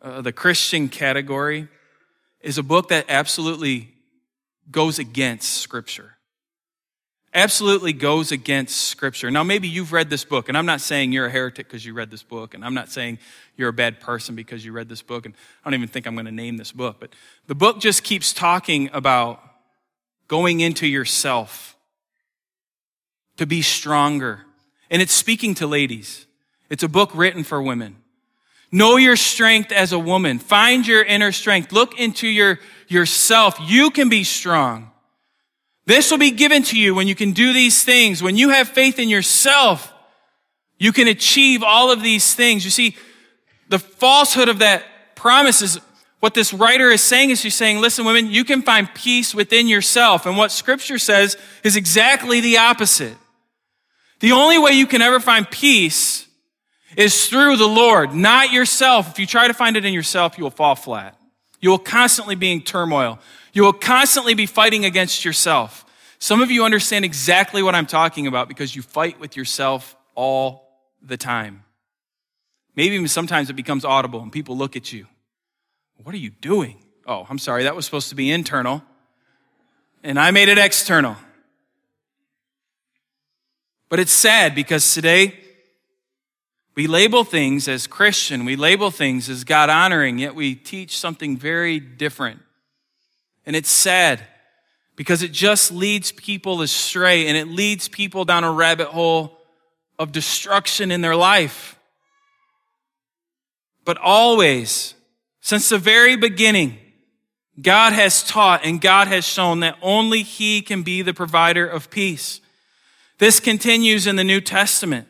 uh, 0.00 0.22
the 0.22 0.32
Christian 0.32 0.88
category 0.88 1.68
is 2.40 2.56
a 2.56 2.62
book 2.62 2.88
that 2.88 3.04
absolutely 3.08 3.92
goes 4.70 4.98
against 4.98 5.58
Scripture. 5.58 6.15
Absolutely 7.36 7.92
goes 7.92 8.32
against 8.32 8.88
Scripture. 8.88 9.30
Now, 9.30 9.42
maybe 9.42 9.68
you've 9.68 9.92
read 9.92 10.08
this 10.08 10.24
book, 10.24 10.48
and 10.48 10.56
I'm 10.56 10.64
not 10.64 10.80
saying 10.80 11.12
you're 11.12 11.26
a 11.26 11.30
heretic 11.30 11.68
because 11.68 11.84
you 11.84 11.92
read 11.92 12.10
this 12.10 12.22
book, 12.22 12.54
and 12.54 12.64
I'm 12.64 12.72
not 12.72 12.88
saying 12.88 13.18
you're 13.58 13.68
a 13.68 13.74
bad 13.74 14.00
person 14.00 14.34
because 14.34 14.64
you 14.64 14.72
read 14.72 14.88
this 14.88 15.02
book, 15.02 15.26
and 15.26 15.34
I 15.62 15.68
don't 15.68 15.74
even 15.74 15.88
think 15.88 16.06
I'm 16.06 16.14
going 16.14 16.24
to 16.24 16.32
name 16.32 16.56
this 16.56 16.72
book, 16.72 16.96
but 16.98 17.10
the 17.46 17.54
book 17.54 17.78
just 17.78 18.04
keeps 18.04 18.32
talking 18.32 18.88
about 18.94 19.42
going 20.28 20.60
into 20.60 20.86
yourself 20.86 21.76
to 23.36 23.44
be 23.44 23.60
stronger. 23.60 24.46
And 24.90 25.02
it's 25.02 25.12
speaking 25.12 25.54
to 25.56 25.66
ladies. 25.66 26.24
It's 26.70 26.84
a 26.84 26.88
book 26.88 27.10
written 27.14 27.44
for 27.44 27.60
women. 27.60 27.96
Know 28.72 28.96
your 28.96 29.16
strength 29.16 29.72
as 29.72 29.92
a 29.92 29.98
woman. 29.98 30.38
Find 30.38 30.86
your 30.86 31.02
inner 31.02 31.32
strength. 31.32 31.70
Look 31.70 32.00
into 32.00 32.28
your, 32.28 32.60
yourself. 32.88 33.58
You 33.60 33.90
can 33.90 34.08
be 34.08 34.24
strong. 34.24 34.90
This 35.86 36.10
will 36.10 36.18
be 36.18 36.32
given 36.32 36.62
to 36.64 36.78
you 36.78 36.94
when 36.94 37.06
you 37.06 37.14
can 37.14 37.32
do 37.32 37.52
these 37.52 37.84
things. 37.84 38.22
When 38.22 38.36
you 38.36 38.50
have 38.50 38.68
faith 38.68 38.98
in 38.98 39.08
yourself, 39.08 39.92
you 40.78 40.92
can 40.92 41.08
achieve 41.08 41.62
all 41.62 41.90
of 41.90 42.02
these 42.02 42.34
things. 42.34 42.64
You 42.64 42.70
see, 42.70 42.96
the 43.68 43.78
falsehood 43.78 44.48
of 44.48 44.58
that 44.58 44.84
promise 45.14 45.62
is 45.62 45.80
what 46.20 46.34
this 46.34 46.52
writer 46.52 46.90
is 46.90 47.02
saying 47.02 47.30
is 47.30 47.40
she's 47.40 47.54
saying, 47.54 47.80
listen, 47.80 48.04
women, 48.04 48.30
you 48.30 48.44
can 48.44 48.62
find 48.62 48.92
peace 48.94 49.34
within 49.34 49.68
yourself. 49.68 50.26
And 50.26 50.36
what 50.36 50.50
scripture 50.50 50.98
says 50.98 51.36
is 51.62 51.76
exactly 51.76 52.40
the 52.40 52.58
opposite. 52.58 53.16
The 54.20 54.32
only 54.32 54.58
way 54.58 54.72
you 54.72 54.86
can 54.86 55.02
ever 55.02 55.20
find 55.20 55.48
peace 55.48 56.26
is 56.96 57.28
through 57.28 57.58
the 57.58 57.68
Lord, 57.68 58.14
not 58.14 58.50
yourself. 58.50 59.10
If 59.10 59.18
you 59.18 59.26
try 59.26 59.46
to 59.46 59.54
find 59.54 59.76
it 59.76 59.84
in 59.84 59.92
yourself, 59.92 60.38
you 60.38 60.44
will 60.44 60.50
fall 60.50 60.74
flat. 60.74 61.16
You 61.60 61.70
will 61.70 61.78
constantly 61.78 62.34
be 62.34 62.50
in 62.50 62.62
turmoil. 62.62 63.18
You 63.56 63.62
will 63.62 63.72
constantly 63.72 64.34
be 64.34 64.44
fighting 64.44 64.84
against 64.84 65.24
yourself. 65.24 65.86
Some 66.18 66.42
of 66.42 66.50
you 66.50 66.66
understand 66.66 67.06
exactly 67.06 67.62
what 67.62 67.74
I'm 67.74 67.86
talking 67.86 68.26
about 68.26 68.48
because 68.48 68.76
you 68.76 68.82
fight 68.82 69.18
with 69.18 69.34
yourself 69.34 69.96
all 70.14 70.78
the 71.00 71.16
time. 71.16 71.64
Maybe 72.74 72.96
even 72.96 73.08
sometimes 73.08 73.48
it 73.48 73.54
becomes 73.54 73.82
audible 73.82 74.20
and 74.20 74.30
people 74.30 74.58
look 74.58 74.76
at 74.76 74.92
you. 74.92 75.06
What 76.02 76.14
are 76.14 76.18
you 76.18 76.28
doing? 76.28 76.76
Oh, 77.06 77.26
I'm 77.30 77.38
sorry, 77.38 77.62
that 77.62 77.74
was 77.74 77.86
supposed 77.86 78.10
to 78.10 78.14
be 78.14 78.30
internal. 78.30 78.82
And 80.02 80.20
I 80.20 80.32
made 80.32 80.50
it 80.50 80.58
external. 80.58 81.16
But 83.88 84.00
it's 84.00 84.12
sad 84.12 84.54
because 84.54 84.92
today 84.92 85.32
we 86.74 86.86
label 86.86 87.24
things 87.24 87.68
as 87.68 87.86
Christian, 87.86 88.44
we 88.44 88.54
label 88.54 88.90
things 88.90 89.30
as 89.30 89.44
God 89.44 89.70
honoring, 89.70 90.18
yet 90.18 90.34
we 90.34 90.54
teach 90.54 90.98
something 90.98 91.38
very 91.38 91.80
different. 91.80 92.42
And 93.46 93.54
it's 93.54 93.70
sad 93.70 94.20
because 94.96 95.22
it 95.22 95.32
just 95.32 95.70
leads 95.70 96.10
people 96.10 96.60
astray 96.62 97.28
and 97.28 97.36
it 97.36 97.48
leads 97.48 97.88
people 97.88 98.24
down 98.24 98.44
a 98.44 98.52
rabbit 98.52 98.88
hole 98.88 99.38
of 99.98 100.12
destruction 100.12 100.90
in 100.90 101.00
their 101.00 101.16
life. 101.16 101.78
But 103.84 103.98
always, 103.98 104.94
since 105.40 105.68
the 105.68 105.78
very 105.78 106.16
beginning, 106.16 106.78
God 107.60 107.92
has 107.92 108.22
taught 108.22 108.64
and 108.64 108.80
God 108.80 109.08
has 109.08 109.24
shown 109.24 109.60
that 109.60 109.78
only 109.80 110.22
He 110.22 110.60
can 110.60 110.82
be 110.82 111.02
the 111.02 111.14
provider 111.14 111.66
of 111.66 111.88
peace. 111.88 112.40
This 113.18 113.40
continues 113.40 114.06
in 114.06 114.16
the 114.16 114.24
New 114.24 114.40
Testament. 114.40 115.08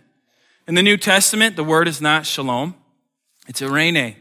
In 0.69 0.75
the 0.75 0.83
New 0.83 0.97
Testament, 0.97 1.57
the 1.57 1.65
word 1.65 1.89
is 1.89 2.01
not 2.01 2.27
shalom, 2.27 2.75
it's 3.49 3.61
eirene. 3.61 4.17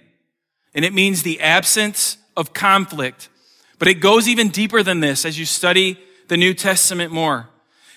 And 0.73 0.85
it 0.85 0.93
means 0.93 1.23
the 1.23 1.39
absence 1.41 2.17
of 2.35 2.53
conflict. 2.53 3.29
But 3.79 3.87
it 3.87 3.95
goes 3.95 4.27
even 4.27 4.49
deeper 4.49 4.83
than 4.83 4.99
this 4.99 5.25
as 5.25 5.37
you 5.37 5.45
study 5.45 5.99
the 6.27 6.37
New 6.37 6.53
Testament 6.53 7.11
more. 7.11 7.49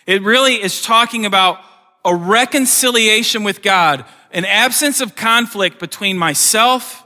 It 0.07 0.23
really 0.23 0.55
is 0.55 0.83
talking 0.83 1.27
about 1.27 1.61
a 2.05 2.15
reconciliation 2.15 3.45
with 3.45 3.63
God, 3.63 4.05
an 4.33 4.45
absence 4.45 5.01
of 5.01 5.15
conflict 5.15 5.79
between 5.79 6.19
myself 6.19 7.05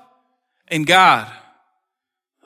and 0.68 0.86
God. 0.86 1.30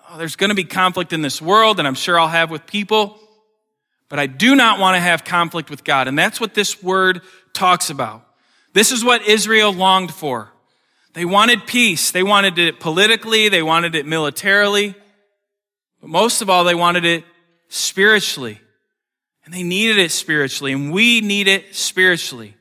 Oh, 0.08 0.18
there's 0.18 0.36
going 0.36 0.50
to 0.50 0.56
be 0.56 0.64
conflict 0.64 1.12
in 1.12 1.22
this 1.22 1.42
world, 1.42 1.78
and 1.78 1.86
I'm 1.86 1.94
sure 1.94 2.18
I'll 2.18 2.28
have 2.28 2.50
with 2.50 2.66
people, 2.66 3.18
but 4.08 4.18
I 4.18 4.26
do 4.26 4.54
not 4.54 4.78
want 4.78 4.94
to 4.94 5.00
have 5.00 5.24
conflict 5.24 5.68
with 5.68 5.84
God. 5.84 6.08
And 6.08 6.18
that's 6.18 6.40
what 6.40 6.54
this 6.54 6.82
word 6.82 7.22
talks 7.52 7.90
about. 7.90 8.26
This 8.72 8.92
is 8.92 9.04
what 9.04 9.26
Israel 9.26 9.72
longed 9.72 10.12
for. 10.12 10.52
They 11.14 11.24
wanted 11.24 11.66
peace. 11.66 12.10
They 12.10 12.22
wanted 12.22 12.58
it 12.58 12.78
politically. 12.78 13.48
They 13.48 13.62
wanted 13.62 13.94
it 13.94 14.06
militarily. 14.06 14.94
But 16.06 16.12
most 16.12 16.40
of 16.40 16.48
all, 16.48 16.62
they 16.62 16.76
wanted 16.76 17.04
it 17.04 17.24
spiritually. 17.66 18.60
And 19.44 19.52
they 19.52 19.64
needed 19.64 19.98
it 19.98 20.12
spiritually. 20.12 20.72
And 20.72 20.92
we 20.92 21.20
need 21.20 21.48
it 21.48 21.74
spiritually. 21.74 22.54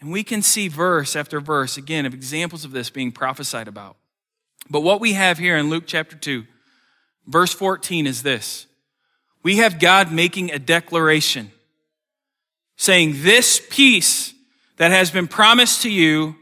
And 0.00 0.10
we 0.10 0.24
can 0.24 0.40
see 0.40 0.68
verse 0.68 1.16
after 1.16 1.38
verse, 1.38 1.76
again, 1.76 2.06
of 2.06 2.14
examples 2.14 2.64
of 2.64 2.70
this 2.70 2.88
being 2.88 3.12
prophesied 3.12 3.68
about. 3.68 3.98
But 4.70 4.80
what 4.80 5.02
we 5.02 5.12
have 5.12 5.36
here 5.36 5.58
in 5.58 5.68
Luke 5.68 5.84
chapter 5.86 6.16
2, 6.16 6.46
verse 7.26 7.52
14 7.52 8.06
is 8.06 8.22
this. 8.22 8.66
We 9.42 9.58
have 9.58 9.78
God 9.78 10.10
making 10.10 10.50
a 10.50 10.58
declaration 10.58 11.52
saying, 12.78 13.16
This 13.16 13.60
peace 13.68 14.32
that 14.78 14.92
has 14.92 15.10
been 15.10 15.28
promised 15.28 15.82
to 15.82 15.90
you 15.90 16.36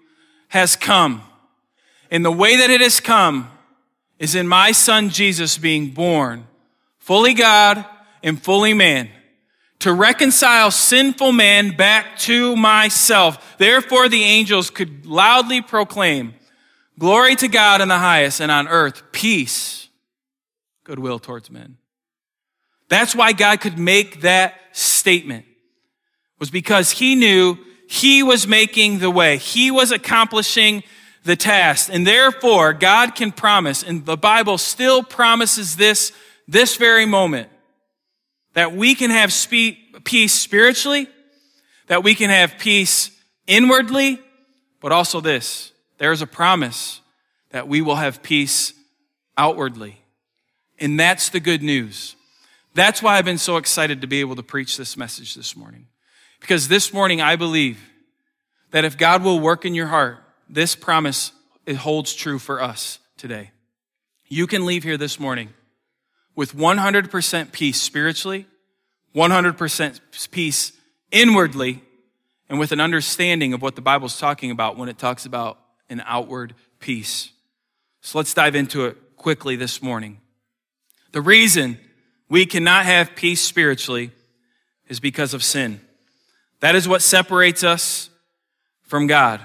has 0.47 0.77
come. 0.77 1.23
And 2.09 2.25
the 2.25 2.31
way 2.31 2.59
that 2.59 2.71
it 2.71 2.83
has 2.83 3.01
come 3.01 3.51
is 4.25 4.35
in 4.35 4.49
my 4.49 4.73
son 4.73 5.11
Jesus 5.11 5.59
being 5.59 5.91
born, 5.91 6.47
fully 6.97 7.35
God 7.35 7.85
and 8.23 8.43
fully 8.43 8.73
man, 8.73 9.11
to 9.81 9.93
reconcile 9.93 10.71
sinful 10.71 11.31
man 11.31 11.77
back 11.77 12.19
to 12.21 12.57
myself. 12.57 13.59
Therefore, 13.59 14.09
the 14.09 14.23
angels 14.23 14.71
could 14.71 15.05
loudly 15.05 15.61
proclaim, 15.61 16.35
Glory 16.99 17.37
to 17.37 17.49
God 17.49 17.83
in 17.83 17.89
the 17.89 17.99
highest, 17.99 18.41
and 18.41 18.51
on 18.51 18.67
earth, 18.67 19.03
peace, 19.13 19.89
goodwill 20.85 21.19
towards 21.19 21.51
men. 21.51 21.77
That's 22.89 23.15
why 23.15 23.33
God 23.33 23.61
could 23.61 23.79
make 23.79 24.23
that 24.23 24.55
statement, 24.73 25.45
was 26.39 26.51
because 26.51 26.93
he 26.93 27.15
knew 27.15 27.59
he 27.89 28.23
was 28.23 28.47
making 28.47 29.01
the 29.01 29.11
way. 29.11 29.37
He 29.37 29.71
was 29.71 29.91
accomplishing 29.91 30.83
the 31.25 31.37
task. 31.37 31.91
And 31.93 32.07
therefore, 32.07 32.73
God 32.73 33.15
can 33.15 33.33
promise, 33.33 33.83
and 33.83 34.07
the 34.07 34.17
Bible 34.17 34.59
still 34.59 35.03
promises 35.03 35.77
this, 35.77 36.13
this 36.47 36.77
very 36.77 37.07
moment, 37.07 37.49
that 38.53 38.75
we 38.75 38.95
can 38.95 39.11
have 39.11 39.33
spe- 39.33 40.05
peace 40.05 40.33
spiritually, 40.33 41.09
that 41.89 42.05
we 42.05 42.15
can 42.15 42.31
have 42.31 42.59
peace 42.59 43.11
inwardly, 43.47 44.21
but 44.81 44.93
also 44.93 45.21
this, 45.21 45.73
there's 45.99 46.23
a 46.23 46.27
promise 46.27 47.01
that 47.51 47.69
we 47.69 47.81
will 47.81 47.97
have 47.97 48.23
peace 48.23 48.73
outwardly. 49.37 50.01
And 50.79 50.99
that's 50.99 51.29
the 51.29 51.41
good 51.41 51.63
news. 51.63 52.17
That's 52.75 53.03
why 53.03 53.17
I've 53.17 53.25
been 53.25 53.39
so 53.39 53.57
excited 53.57 54.01
to 54.01 54.07
be 54.07 54.21
able 54.21 54.37
to 54.37 54.43
preach 54.43 54.77
this 54.77 54.97
message 54.97 55.35
this 55.35 55.57
morning. 55.57 55.87
Because 56.41 56.69
this 56.69 56.93
morning 56.93 57.21
I 57.21 57.37
believe 57.37 57.79
that 58.73 58.85
if 58.85 58.99
God 58.99 59.23
will 59.23 59.39
work 59.39 59.65
in 59.65 59.75
your 59.75 59.87
heart, 59.87 60.24
this 60.49 60.75
promise 60.77 61.33
it 61.67 61.77
holds 61.77 62.15
true 62.15 62.39
for 62.39 62.63
us 62.63 62.99
today. 63.17 63.51
You 64.29 64.47
can 64.47 64.67
leave 64.67 64.83
here 64.83 64.97
this 64.97 65.21
morning 65.21 65.51
with 66.35 66.55
100% 66.55 67.53
peace 67.53 67.81
spiritually, 67.81 68.47
100% 69.15 70.01
peace 70.31 70.73
inwardly, 71.11 71.83
and 72.49 72.59
with 72.59 72.73
an 72.73 72.81
understanding 72.81 73.53
of 73.53 73.63
what 73.63 73.77
the 73.77 73.81
Bible's 73.81 74.19
talking 74.19 74.51
about 74.51 74.77
when 74.77 74.89
it 74.89 74.99
talks 74.99 75.27
about 75.27 75.59
an 75.89 76.03
outward 76.07 76.55
peace. 76.81 77.31
So 78.01 78.19
let's 78.19 78.35
dive 78.35 78.55
into 78.55 78.87
it 78.87 79.17
quickly 79.17 79.57
this 79.57 79.81
morning. 79.81 80.21
The 81.13 81.23
reason 81.23 81.79
we 82.29 82.45
cannot 82.45 82.85
have 82.85 83.15
peace 83.15 83.41
spiritually 83.41 84.11
is 84.89 85.01
because 85.01 85.33
of 85.33 85.43
sin. 85.43 85.81
That 86.61 86.75
is 86.75 86.89
what 86.89 87.03
separates 87.03 87.63
us 87.63 88.11
from 88.83 89.07
God. 89.07 89.41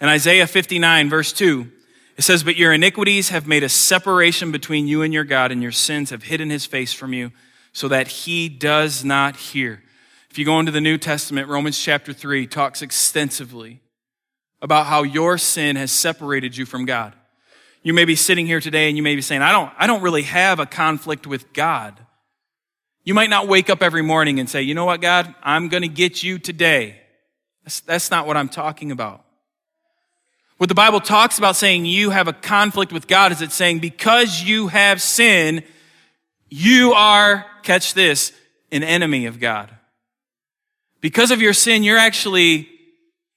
In 0.00 0.08
Isaiah 0.08 0.46
59, 0.46 1.08
verse 1.08 1.32
2, 1.32 1.70
it 2.16 2.22
says, 2.22 2.42
But 2.42 2.56
your 2.56 2.72
iniquities 2.72 3.30
have 3.30 3.46
made 3.46 3.62
a 3.62 3.68
separation 3.68 4.52
between 4.52 4.86
you 4.86 5.02
and 5.02 5.12
your 5.12 5.24
God, 5.24 5.52
and 5.52 5.62
your 5.62 5.72
sins 5.72 6.10
have 6.10 6.24
hidden 6.24 6.50
his 6.50 6.66
face 6.66 6.92
from 6.92 7.12
you, 7.12 7.32
so 7.72 7.88
that 7.88 8.08
he 8.08 8.48
does 8.48 9.04
not 9.04 9.36
hear. 9.36 9.82
If 10.30 10.38
you 10.38 10.44
go 10.44 10.60
into 10.60 10.72
the 10.72 10.80
New 10.80 10.98
Testament, 10.98 11.48
Romans 11.48 11.78
chapter 11.78 12.12
3 12.12 12.46
talks 12.46 12.82
extensively 12.82 13.80
about 14.60 14.86
how 14.86 15.02
your 15.02 15.38
sin 15.38 15.76
has 15.76 15.90
separated 15.90 16.56
you 16.56 16.66
from 16.66 16.84
God. 16.84 17.14
You 17.82 17.94
may 17.94 18.04
be 18.04 18.16
sitting 18.16 18.46
here 18.46 18.60
today 18.60 18.88
and 18.88 18.96
you 18.96 19.02
may 19.02 19.14
be 19.14 19.22
saying, 19.22 19.42
I 19.42 19.52
don't, 19.52 19.72
I 19.78 19.86
don't 19.86 20.02
really 20.02 20.22
have 20.22 20.58
a 20.58 20.66
conflict 20.66 21.26
with 21.26 21.52
God. 21.52 21.98
You 23.04 23.14
might 23.14 23.30
not 23.30 23.46
wake 23.46 23.70
up 23.70 23.82
every 23.82 24.02
morning 24.02 24.40
and 24.40 24.50
say, 24.50 24.62
you 24.62 24.74
know 24.74 24.84
what, 24.84 25.00
God, 25.00 25.32
I'm 25.42 25.68
going 25.68 25.82
to 25.82 25.88
get 25.88 26.22
you 26.22 26.38
today. 26.38 27.00
That's, 27.62 27.80
that's 27.80 28.10
not 28.10 28.26
what 28.26 28.36
I'm 28.36 28.48
talking 28.48 28.90
about. 28.90 29.25
What 30.58 30.68
the 30.70 30.74
Bible 30.74 31.00
talks 31.00 31.36
about 31.36 31.56
saying 31.56 31.84
you 31.84 32.10
have 32.10 32.28
a 32.28 32.32
conflict 32.32 32.90
with 32.90 33.06
God 33.06 33.30
is 33.30 33.42
it 33.42 33.52
saying 33.52 33.80
because 33.80 34.42
you 34.42 34.68
have 34.68 35.02
sin, 35.02 35.62
you 36.48 36.92
are, 36.94 37.44
catch 37.62 37.92
this, 37.92 38.32
an 38.72 38.82
enemy 38.82 39.26
of 39.26 39.38
God. 39.38 39.70
Because 41.02 41.30
of 41.30 41.42
your 41.42 41.52
sin, 41.52 41.82
you're 41.82 41.98
actually 41.98 42.68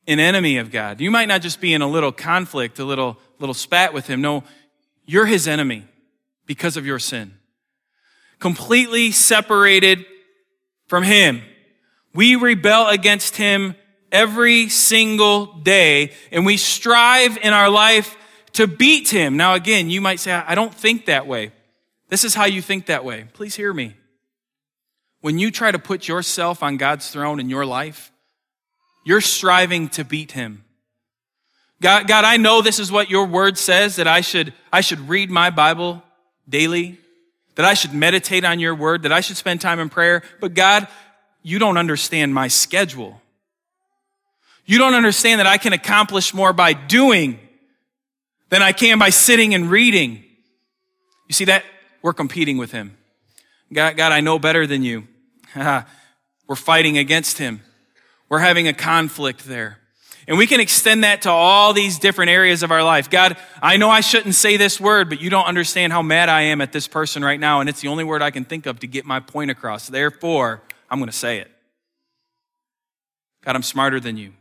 an 0.08 0.20
enemy 0.20 0.58
of 0.58 0.72
God. 0.72 1.02
You 1.02 1.12
might 1.12 1.28
not 1.28 1.42
just 1.42 1.60
be 1.60 1.74
in 1.74 1.82
a 1.82 1.88
little 1.88 2.14
conflict, 2.14 2.80
a 2.80 2.86
little, 2.86 3.18
little 3.38 3.54
spat 3.54 3.94
with 3.94 4.08
him. 4.08 4.22
No, 4.22 4.44
you're 5.06 5.26
his 5.26 5.48
enemy 5.48 5.86
because 6.46 6.78
of 6.78 6.86
your 6.86 7.00
sin. 7.00 7.34
Completely 8.40 9.12
separated 9.12 10.06
from 10.88 11.04
him. 11.04 11.42
We 12.14 12.36
rebel 12.36 12.88
against 12.88 13.36
him 13.36 13.76
every 14.12 14.70
single 14.70 15.46
day, 15.46 16.12
and 16.32 16.46
we 16.46 16.58
strive 16.58 17.38
in 17.38 17.54
our 17.54 17.70
life 17.70 18.18
to 18.54 18.68
beat 18.68 19.10
him. 19.10 19.38
Now, 19.38 19.54
again, 19.54 19.90
you 19.90 20.02
might 20.02 20.20
say, 20.20 20.32
I 20.32 20.56
don't 20.56 20.74
think 20.74 21.06
that 21.06 21.28
way. 21.28 21.52
This 22.10 22.24
is 22.24 22.34
how 22.34 22.46
you 22.46 22.62
think 22.62 22.88
that 22.88 23.06
way. 23.06 23.26
Please 23.34 23.56
hear 23.56 23.74
me. 23.74 23.96
When 25.22 25.38
you 25.38 25.52
try 25.52 25.72
to 25.72 25.80
put 25.80 26.08
yourself 26.08 26.64
on 26.64 26.78
God's 26.78 27.10
throne 27.10 27.40
in 27.40 27.50
your 27.50 27.66
life, 27.66 28.12
you're 29.04 29.22
striving 29.22 29.90
to 29.90 30.04
beat 30.04 30.32
him. 30.32 30.64
God, 31.82 32.08
God, 32.08 32.26
I 32.26 32.38
know 32.38 32.62
this 32.62 32.80
is 32.80 32.92
what 32.92 33.10
your 33.10 33.26
word 33.26 33.58
says 33.58 33.98
that 33.98 34.08
I 34.08 34.22
should, 34.22 34.54
I 34.72 34.82
should 34.82 35.08
read 35.08 35.30
my 35.30 35.50
Bible 35.50 36.04
daily, 36.48 36.98
that 37.56 37.66
I 37.66 37.74
should 37.74 37.94
meditate 37.94 38.44
on 38.44 38.60
your 38.60 38.76
word, 38.76 39.04
that 39.04 39.12
I 39.12 39.22
should 39.22 39.38
spend 39.38 39.62
time 39.62 39.80
in 39.80 39.90
prayer. 39.90 40.24
But 40.42 40.54
God, 40.54 40.88
you 41.44 41.60
don't 41.60 41.78
understand 41.78 42.34
my 42.34 42.48
schedule. 42.48 43.22
You 44.70 44.78
don't 44.78 44.94
understand 44.94 45.40
that 45.40 45.48
I 45.48 45.58
can 45.58 45.74
accomplish 45.74 46.32
more 46.32 46.54
by 46.54 46.74
doing 46.74 47.40
than 48.50 48.62
I 48.62 48.72
can 48.72 49.00
by 49.00 49.10
sitting 49.10 49.56
and 49.56 49.72
reading. 49.72 50.24
You 51.28 51.34
see 51.34 51.46
that? 51.46 51.66
We're 52.04 52.14
competing 52.14 52.60
with 52.60 52.72
him. 52.72 52.96
God, 53.74 53.98
God, 53.98 54.12
I 54.12 54.22
know 54.22 54.38
better 54.38 54.68
than 54.68 54.84
you. 54.84 55.08
We're 55.56 56.56
fighting 56.56 57.00
against 57.00 57.40
him. 57.40 57.62
We're 58.30 58.42
having 58.42 58.68
a 58.68 58.74
conflict 58.74 59.46
there. 59.46 59.80
And 60.28 60.38
we 60.38 60.46
can 60.46 60.60
extend 60.60 61.04
that 61.04 61.24
to 61.24 61.32
all 61.32 61.74
these 61.74 61.98
different 61.98 62.30
areas 62.30 62.62
of 62.62 62.70
our 62.70 62.84
life. 62.84 63.10
God, 63.10 63.38
I 63.64 63.78
know 63.78 63.90
I 63.90 64.02
shouldn't 64.02 64.36
say 64.36 64.56
this 64.56 64.80
word, 64.80 65.10
but 65.10 65.20
you 65.20 65.32
don't 65.32 65.48
understand 65.48 65.94
how 65.94 66.04
mad 66.04 66.30
I 66.30 66.42
am 66.42 66.62
at 66.62 66.72
this 66.72 66.88
person 66.88 67.24
right 67.24 67.40
now, 67.40 67.60
and 67.60 67.70
it's 67.70 67.82
the 67.82 67.88
only 67.88 68.04
word 68.04 68.22
I 68.22 68.30
can 68.30 68.46
think 68.46 68.68
of 68.68 68.82
to 68.82 68.88
get 68.88 69.04
my 69.04 69.20
point 69.20 69.50
across. 69.50 69.88
Therefore, 69.88 70.62
I'm 70.92 71.00
going 71.00 71.10
to 71.10 71.18
say 71.18 71.40
it. 71.40 71.50
God, 73.44 73.56
I'm 73.56 73.64
smarter 73.64 74.00
than 74.00 74.16
you. 74.16 74.34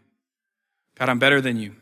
God, 0.98 1.08
I'm 1.08 1.18
better 1.18 1.40
than 1.40 1.58
you. 1.58 1.76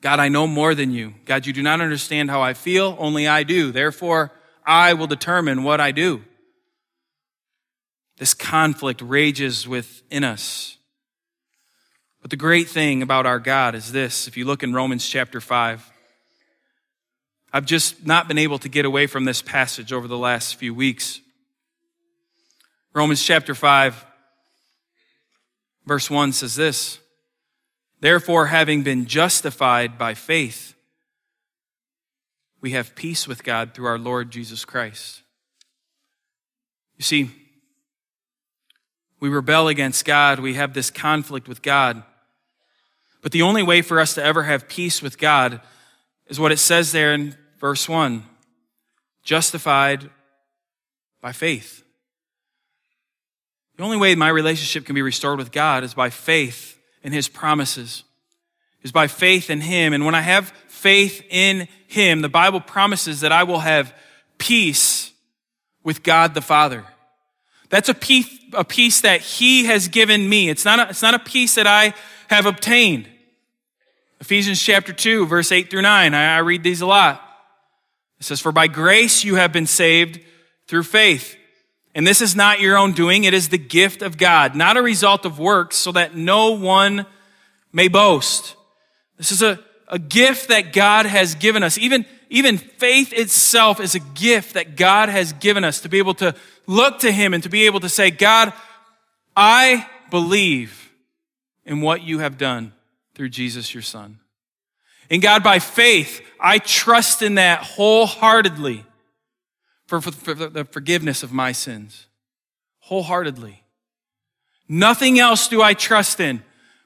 God, 0.00 0.20
I 0.20 0.28
know 0.28 0.46
more 0.46 0.74
than 0.74 0.90
you. 0.90 1.14
God, 1.24 1.46
you 1.46 1.52
do 1.52 1.62
not 1.62 1.80
understand 1.80 2.30
how 2.30 2.42
I 2.42 2.54
feel, 2.54 2.96
only 2.98 3.26
I 3.26 3.42
do. 3.42 3.72
Therefore, 3.72 4.32
I 4.64 4.94
will 4.94 5.06
determine 5.06 5.62
what 5.62 5.80
I 5.80 5.92
do. 5.92 6.22
This 8.18 8.34
conflict 8.34 9.00
rages 9.00 9.68
within 9.68 10.24
us. 10.24 10.76
But 12.20 12.30
the 12.30 12.36
great 12.36 12.68
thing 12.68 13.02
about 13.02 13.26
our 13.26 13.38
God 13.38 13.74
is 13.74 13.92
this. 13.92 14.26
If 14.26 14.36
you 14.36 14.44
look 14.44 14.62
in 14.62 14.74
Romans 14.74 15.08
chapter 15.08 15.40
5, 15.40 15.92
I've 17.52 17.66
just 17.66 18.04
not 18.06 18.26
been 18.26 18.38
able 18.38 18.58
to 18.58 18.68
get 18.68 18.84
away 18.84 19.06
from 19.06 19.24
this 19.24 19.42
passage 19.42 19.92
over 19.92 20.08
the 20.08 20.18
last 20.18 20.56
few 20.56 20.74
weeks. 20.74 21.20
Romans 22.92 23.22
chapter 23.22 23.54
5, 23.54 24.04
verse 25.86 26.10
1 26.10 26.32
says 26.32 26.54
this 26.54 26.98
Therefore, 28.00 28.46
having 28.46 28.82
been 28.82 29.06
justified 29.06 29.96
by 29.96 30.14
faith, 30.14 30.74
we 32.60 32.72
have 32.72 32.94
peace 32.94 33.26
with 33.26 33.44
God 33.44 33.74
through 33.74 33.86
our 33.86 33.98
Lord 33.98 34.30
Jesus 34.30 34.64
Christ. 34.64 35.22
You 36.96 37.02
see, 37.04 37.30
we 39.20 39.28
rebel 39.28 39.68
against 39.68 40.04
God. 40.04 40.40
We 40.40 40.54
have 40.54 40.74
this 40.74 40.90
conflict 40.90 41.48
with 41.48 41.62
God. 41.62 42.02
But 43.22 43.32
the 43.32 43.42
only 43.42 43.62
way 43.62 43.82
for 43.82 43.98
us 43.98 44.14
to 44.14 44.24
ever 44.24 44.44
have 44.44 44.68
peace 44.68 45.02
with 45.02 45.18
God 45.18 45.60
is 46.26 46.38
what 46.38 46.52
it 46.52 46.58
says 46.58 46.92
there 46.92 47.12
in 47.14 47.34
verse 47.58 47.88
1 47.88 48.24
justified 49.22 50.08
by 51.20 51.32
faith. 51.32 51.82
The 53.76 53.82
only 53.82 53.96
way 53.96 54.14
my 54.14 54.28
relationship 54.28 54.86
can 54.86 54.94
be 54.94 55.02
restored 55.02 55.38
with 55.38 55.50
God 55.50 55.82
is 55.82 55.94
by 55.94 56.10
faith 56.10 56.75
in 57.02 57.12
His 57.12 57.28
promises, 57.28 58.04
is 58.82 58.92
by 58.92 59.06
faith 59.06 59.50
in 59.50 59.60
Him. 59.60 59.92
And 59.92 60.04
when 60.04 60.14
I 60.14 60.20
have 60.20 60.50
faith 60.68 61.24
in 61.30 61.68
Him, 61.86 62.22
the 62.22 62.28
Bible 62.28 62.60
promises 62.60 63.20
that 63.20 63.32
I 63.32 63.44
will 63.44 63.60
have 63.60 63.94
peace 64.38 65.12
with 65.82 66.02
God 66.02 66.34
the 66.34 66.42
Father. 66.42 66.84
That's 67.68 67.88
a 67.88 67.94
peace, 67.94 68.28
a 68.52 68.64
peace 68.64 69.00
that 69.00 69.20
He 69.20 69.64
has 69.64 69.88
given 69.88 70.28
me. 70.28 70.48
It's 70.48 70.64
not 70.64 70.78
a, 70.78 70.90
it's 70.90 71.02
not 71.02 71.14
a 71.14 71.18
peace 71.18 71.54
that 71.56 71.66
I 71.66 71.94
have 72.28 72.46
obtained. 72.46 73.08
Ephesians 74.20 74.62
chapter 74.62 74.92
2, 74.92 75.26
verse 75.26 75.52
8 75.52 75.70
through 75.70 75.82
9. 75.82 76.14
I, 76.14 76.36
I 76.36 76.38
read 76.38 76.62
these 76.62 76.80
a 76.80 76.86
lot. 76.86 77.22
It 78.18 78.24
says, 78.24 78.40
For 78.40 78.52
by 78.52 78.66
grace 78.66 79.24
you 79.24 79.34
have 79.34 79.52
been 79.52 79.66
saved 79.66 80.20
through 80.66 80.84
faith. 80.84 81.36
And 81.96 82.06
this 82.06 82.20
is 82.20 82.36
not 82.36 82.60
your 82.60 82.76
own 82.76 82.92
doing. 82.92 83.24
It 83.24 83.32
is 83.32 83.48
the 83.48 83.56
gift 83.56 84.02
of 84.02 84.18
God, 84.18 84.54
not 84.54 84.76
a 84.76 84.82
result 84.82 85.24
of 85.24 85.38
works, 85.38 85.76
so 85.76 85.92
that 85.92 86.14
no 86.14 86.50
one 86.50 87.06
may 87.72 87.88
boast. 87.88 88.54
This 89.16 89.32
is 89.32 89.42
a, 89.42 89.58
a 89.88 89.98
gift 89.98 90.48
that 90.48 90.74
God 90.74 91.06
has 91.06 91.34
given 91.34 91.62
us. 91.62 91.78
Even, 91.78 92.04
even 92.28 92.58
faith 92.58 93.14
itself 93.14 93.80
is 93.80 93.94
a 93.94 94.00
gift 94.00 94.52
that 94.52 94.76
God 94.76 95.08
has 95.08 95.32
given 95.32 95.64
us 95.64 95.80
to 95.80 95.88
be 95.88 95.96
able 95.96 96.12
to 96.16 96.34
look 96.66 96.98
to 96.98 97.10
Him 97.10 97.32
and 97.32 97.42
to 97.44 97.48
be 97.48 97.64
able 97.64 97.80
to 97.80 97.88
say, 97.88 98.10
God, 98.10 98.52
I 99.34 99.88
believe 100.10 100.92
in 101.64 101.80
what 101.80 102.02
you 102.02 102.18
have 102.18 102.36
done 102.36 102.74
through 103.14 103.30
Jesus, 103.30 103.72
your 103.72 103.82
Son. 103.82 104.18
And 105.08 105.22
God, 105.22 105.42
by 105.42 105.60
faith, 105.60 106.20
I 106.38 106.58
trust 106.58 107.22
in 107.22 107.36
that 107.36 107.62
wholeheartedly 107.62 108.84
for, 109.86 110.00
for, 110.00 110.12
for 110.12 110.34
the 110.34 110.64
forgiveness 110.64 111.22
of 111.22 111.32
my 111.32 111.52
sins. 111.52 112.06
Wholeheartedly. 112.80 113.62
Nothing 114.68 115.18
else 115.18 115.48
do 115.48 115.62
I 115.62 115.74
trust 115.74 116.20
in 116.20 116.42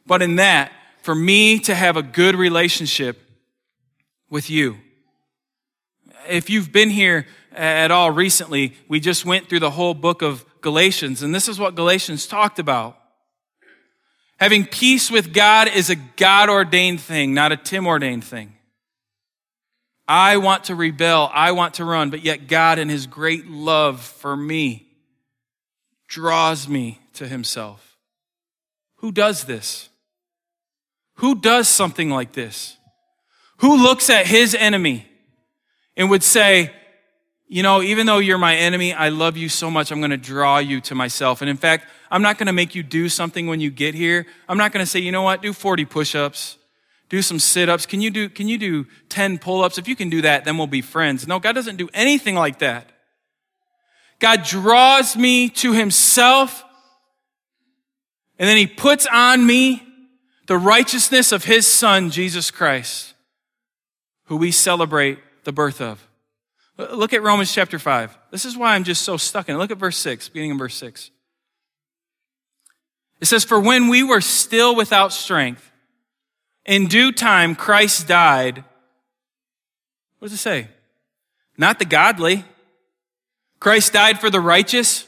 but 0.06 0.22
in 0.22 0.36
that 0.36 0.72
for 1.02 1.14
me 1.14 1.58
to 1.60 1.74
have 1.74 1.96
a 1.96 2.02
good 2.02 2.34
relationship 2.34 3.30
with 4.28 4.50
you. 4.50 4.76
If 6.28 6.50
you've 6.50 6.72
been 6.72 6.90
here 6.90 7.26
at 7.52 7.90
all 7.90 8.10
recently, 8.10 8.74
we 8.88 9.00
just 9.00 9.24
went 9.24 9.48
through 9.48 9.60
the 9.60 9.70
whole 9.70 9.94
book 9.94 10.22
of 10.22 10.44
Galatians, 10.60 11.22
and 11.22 11.34
this 11.34 11.48
is 11.48 11.58
what 11.58 11.74
Galatians 11.74 12.26
talked 12.26 12.58
about. 12.58 12.98
Having 14.38 14.66
peace 14.66 15.10
with 15.10 15.32
God 15.32 15.68
is 15.68 15.90
a 15.90 15.96
God 15.96 16.48
ordained 16.48 17.00
thing, 17.00 17.34
not 17.34 17.52
a 17.52 17.56
Tim 17.56 17.86
ordained 17.86 18.24
thing. 18.24 18.54
I 20.12 20.38
want 20.38 20.64
to 20.64 20.74
rebel, 20.74 21.30
I 21.32 21.52
want 21.52 21.74
to 21.74 21.84
run, 21.84 22.10
but 22.10 22.24
yet 22.24 22.48
God, 22.48 22.80
in 22.80 22.88
His 22.88 23.06
great 23.06 23.46
love 23.46 24.00
for 24.00 24.36
me, 24.36 24.88
draws 26.08 26.68
me 26.68 26.98
to 27.14 27.28
Himself. 27.28 27.96
Who 28.96 29.12
does 29.12 29.44
this? 29.44 29.88
Who 31.14 31.36
does 31.36 31.68
something 31.68 32.10
like 32.10 32.32
this? 32.32 32.76
Who 33.58 33.76
looks 33.76 34.10
at 34.10 34.26
his 34.26 34.54
enemy 34.54 35.06
and 35.96 36.10
would 36.10 36.24
say, 36.24 36.72
you 37.46 37.62
know, 37.62 37.80
even 37.80 38.06
though 38.06 38.18
you're 38.18 38.38
my 38.38 38.56
enemy, 38.56 38.92
I 38.94 39.10
love 39.10 39.36
you 39.36 39.48
so 39.48 39.70
much, 39.70 39.92
I'm 39.92 40.00
going 40.00 40.10
to 40.10 40.16
draw 40.16 40.58
you 40.58 40.80
to 40.80 40.94
myself. 40.94 41.40
And 41.40 41.48
in 41.48 41.56
fact, 41.56 41.86
I'm 42.10 42.22
not 42.22 42.36
going 42.36 42.46
to 42.48 42.52
make 42.52 42.74
you 42.74 42.82
do 42.82 43.08
something 43.08 43.46
when 43.46 43.60
you 43.60 43.70
get 43.70 43.94
here. 43.94 44.26
I'm 44.48 44.58
not 44.58 44.72
going 44.72 44.84
to 44.84 44.90
say, 44.90 44.98
you 44.98 45.12
know 45.12 45.22
what, 45.22 45.40
do 45.40 45.52
40 45.52 45.84
push-ups, 45.84 46.56
do 47.10 47.20
some 47.20 47.38
sit-ups. 47.38 47.84
Can 47.84 48.00
you 48.00 48.10
do, 48.10 48.30
can 48.30 48.48
you 48.48 48.56
do 48.56 48.86
10 49.10 49.38
pull-ups? 49.38 49.76
If 49.76 49.86
you 49.86 49.96
can 49.96 50.08
do 50.08 50.22
that, 50.22 50.44
then 50.46 50.56
we'll 50.56 50.66
be 50.66 50.80
friends. 50.80 51.26
No, 51.28 51.38
God 51.38 51.52
doesn't 51.52 51.76
do 51.76 51.90
anything 51.92 52.34
like 52.34 52.60
that. 52.60 52.90
God 54.20 54.44
draws 54.44 55.16
me 55.16 55.50
to 55.50 55.72
himself 55.72 56.64
and 58.38 58.48
then 58.48 58.56
he 58.56 58.66
puts 58.66 59.06
on 59.06 59.46
me 59.46 59.82
the 60.46 60.56
righteousness 60.56 61.30
of 61.30 61.44
his 61.44 61.66
son, 61.66 62.10
Jesus 62.10 62.50
Christ, 62.50 63.12
who 64.24 64.36
we 64.36 64.50
celebrate 64.50 65.18
the 65.44 65.52
birth 65.52 65.82
of. 65.82 66.08
Look 66.78 67.12
at 67.12 67.22
Romans 67.22 67.52
chapter 67.52 67.78
5. 67.78 68.18
This 68.30 68.46
is 68.46 68.56
why 68.56 68.74
I'm 68.74 68.84
just 68.84 69.02
so 69.02 69.18
stuck 69.18 69.50
in 69.50 69.56
it. 69.56 69.58
Look 69.58 69.70
at 69.70 69.76
verse 69.76 69.98
6, 69.98 70.30
beginning 70.30 70.52
in 70.52 70.58
verse 70.58 70.74
6. 70.76 71.10
It 73.20 73.26
says, 73.26 73.44
For 73.44 73.60
when 73.60 73.88
we 73.88 74.02
were 74.02 74.22
still 74.22 74.74
without 74.74 75.12
strength, 75.12 75.69
in 76.70 76.86
due 76.86 77.10
time 77.10 77.56
Christ 77.56 78.06
died. 78.06 78.62
What 80.20 80.28
does 80.28 80.34
it 80.34 80.40
say? 80.40 80.68
Not 81.58 81.80
the 81.80 81.84
godly. 81.84 82.44
Christ 83.58 83.92
died 83.92 84.20
for 84.20 84.30
the 84.30 84.40
righteous. 84.40 85.06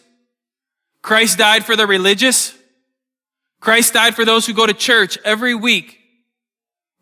Christ 1.02 1.38
died 1.38 1.64
for 1.64 1.76
the 1.76 1.86
religious. 1.86 2.52
Christ 3.60 3.94
died 3.94 4.16
for 4.16 4.24
those 4.24 4.44
who 4.44 4.54
go 4.54 4.66
to 4.66 4.74
church 4.74 5.16
every 5.24 5.54
week. 5.54 6.00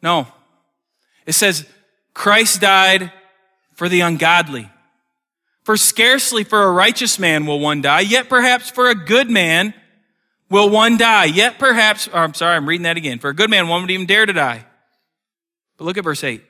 No. 0.02 0.26
It 1.24 1.32
says, 1.32 1.66
Christ 2.12 2.60
died 2.60 3.12
for 3.72 3.88
the 3.88 4.02
ungodly. 4.02 4.70
For 5.64 5.78
scarcely 5.78 6.44
for 6.44 6.64
a 6.64 6.72
righteous 6.72 7.18
man 7.18 7.46
will 7.46 7.60
one 7.60 7.80
die, 7.80 8.00
yet 8.00 8.28
perhaps 8.28 8.68
for 8.68 8.90
a 8.90 8.94
good 8.94 9.30
man 9.30 9.72
will 10.50 10.68
one 10.68 10.98
die. 10.98 11.26
Yet 11.26 11.58
perhaps, 11.58 12.08
oh, 12.12 12.18
I'm 12.18 12.34
sorry, 12.34 12.56
I'm 12.56 12.68
reading 12.68 12.82
that 12.82 12.96
again. 12.96 13.18
For 13.18 13.30
a 13.30 13.34
good 13.34 13.48
man, 13.48 13.68
one 13.68 13.82
would 13.82 13.90
even 13.90 14.06
dare 14.06 14.26
to 14.26 14.32
die. 14.32 14.66
But 15.78 15.84
look 15.84 15.96
at 15.96 16.04
verse 16.04 16.22
8. 16.22 16.42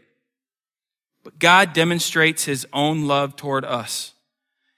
But 1.23 1.39
God 1.39 1.73
demonstrates 1.73 2.45
his 2.45 2.67
own 2.73 3.07
love 3.07 3.37
toward 3.37 3.65
us 3.65 4.15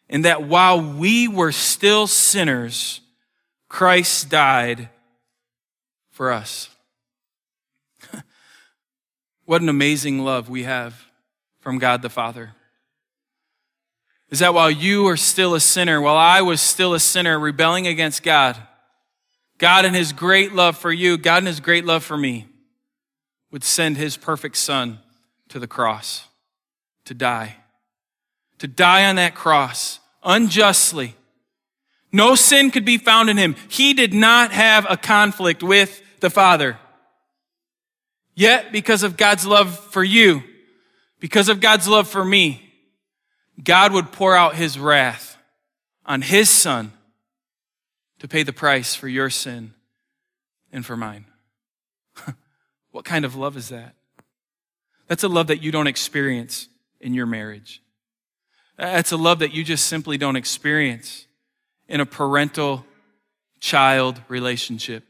in 0.09 0.23
that 0.23 0.43
while 0.43 0.81
we 0.81 1.29
were 1.29 1.53
still 1.53 2.07
sinners, 2.07 3.01
Christ 3.69 4.29
died 4.29 4.91
for 6.11 6.31
us. 6.31 6.69
what 9.47 9.63
an 9.63 9.71
amazing 9.71 10.19
love 10.19 10.51
we 10.51 10.65
have 10.65 11.07
from 11.61 11.79
God 11.79 12.03
the 12.03 12.11
Father. 12.11 12.53
Is 14.29 14.41
that 14.41 14.53
while 14.53 14.71
you 14.71 15.07
are 15.07 15.17
still 15.17 15.55
a 15.55 15.61
sinner, 15.61 16.01
while 16.01 16.17
I 16.17 16.43
was 16.43 16.61
still 16.61 16.93
a 16.93 17.01
sinner 17.01 17.39
rebelling 17.39 17.87
against 17.87 18.23
God, 18.23 18.59
God 19.59 19.85
in 19.85 19.95
his 19.95 20.13
great 20.13 20.53
love 20.53 20.77
for 20.77 20.93
you, 20.93 21.17
God 21.17 21.43
in 21.43 21.47
his 21.47 21.61
great 21.61 21.85
love 21.85 22.03
for 22.03 22.17
me, 22.17 22.47
would 23.51 23.65
send 23.65 23.97
his 23.97 24.17
perfect 24.17 24.57
son 24.57 24.99
to 25.49 25.59
the 25.59 25.67
cross 25.67 26.27
to 27.05 27.15
die. 27.15 27.57
To 28.59 28.67
die 28.67 29.07
on 29.07 29.17
that 29.17 29.35
cross 29.35 30.01
unjustly. 30.23 31.15
No 32.13 32.35
sin 32.35 32.71
could 32.71 32.85
be 32.85 32.99
found 32.99 33.31
in 33.31 33.37
him. 33.37 33.57
He 33.69 33.95
did 33.95 34.13
not 34.13 34.53
have 34.53 34.87
a 34.89 34.97
conflict 34.97 35.63
with 35.63 36.03
the 36.21 36.31
Father. 36.31 36.79
Yet, 38.35 38.73
because 38.73 39.03
of 39.03 39.17
God's 39.17 39.47
love 39.47 39.79
for 39.79 40.05
you, 40.05 40.43
because 41.21 41.49
of 41.49 41.61
God's 41.61 41.87
love 41.87 42.09
for 42.09 42.25
me, 42.25 42.73
God 43.63 43.93
would 43.93 44.13
pour 44.13 44.35
out 44.35 44.55
his 44.55 44.79
wrath 44.79 45.37
on 46.07 46.23
his 46.23 46.49
son 46.49 46.93
to 48.23 48.29
pay 48.29 48.45
the 48.45 48.53
price 48.53 48.95
for 48.95 49.09
your 49.09 49.29
sin 49.29 49.75
and 50.73 50.87
for 50.87 50.97
mine. 50.97 51.27
What 52.93 53.07
kind 53.07 53.25
of 53.25 53.35
love 53.35 53.57
is 53.57 53.71
that? 53.71 53.95
That's 55.09 55.25
a 55.25 55.29
love 55.29 55.47
that 55.47 55.63
you 55.63 55.73
don't 55.73 55.87
experience 55.87 56.69
in 57.01 57.15
your 57.15 57.25
marriage. 57.25 57.83
That's 58.77 59.13
a 59.13 59.17
love 59.17 59.39
that 59.39 59.55
you 59.55 59.65
just 59.65 59.87
simply 59.87 60.19
don't 60.19 60.37
experience 60.37 61.27
in 61.89 62.03
a 62.03 62.07
parental 62.07 62.85
child 63.61 64.21
relationship. 64.29 65.05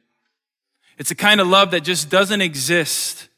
It's 0.96 1.10
a 1.10 1.16
kind 1.16 1.40
of 1.40 1.48
love 1.48 1.72
that 1.72 1.80
just 1.80 2.08
doesn't 2.08 2.40
exist, 2.40 3.28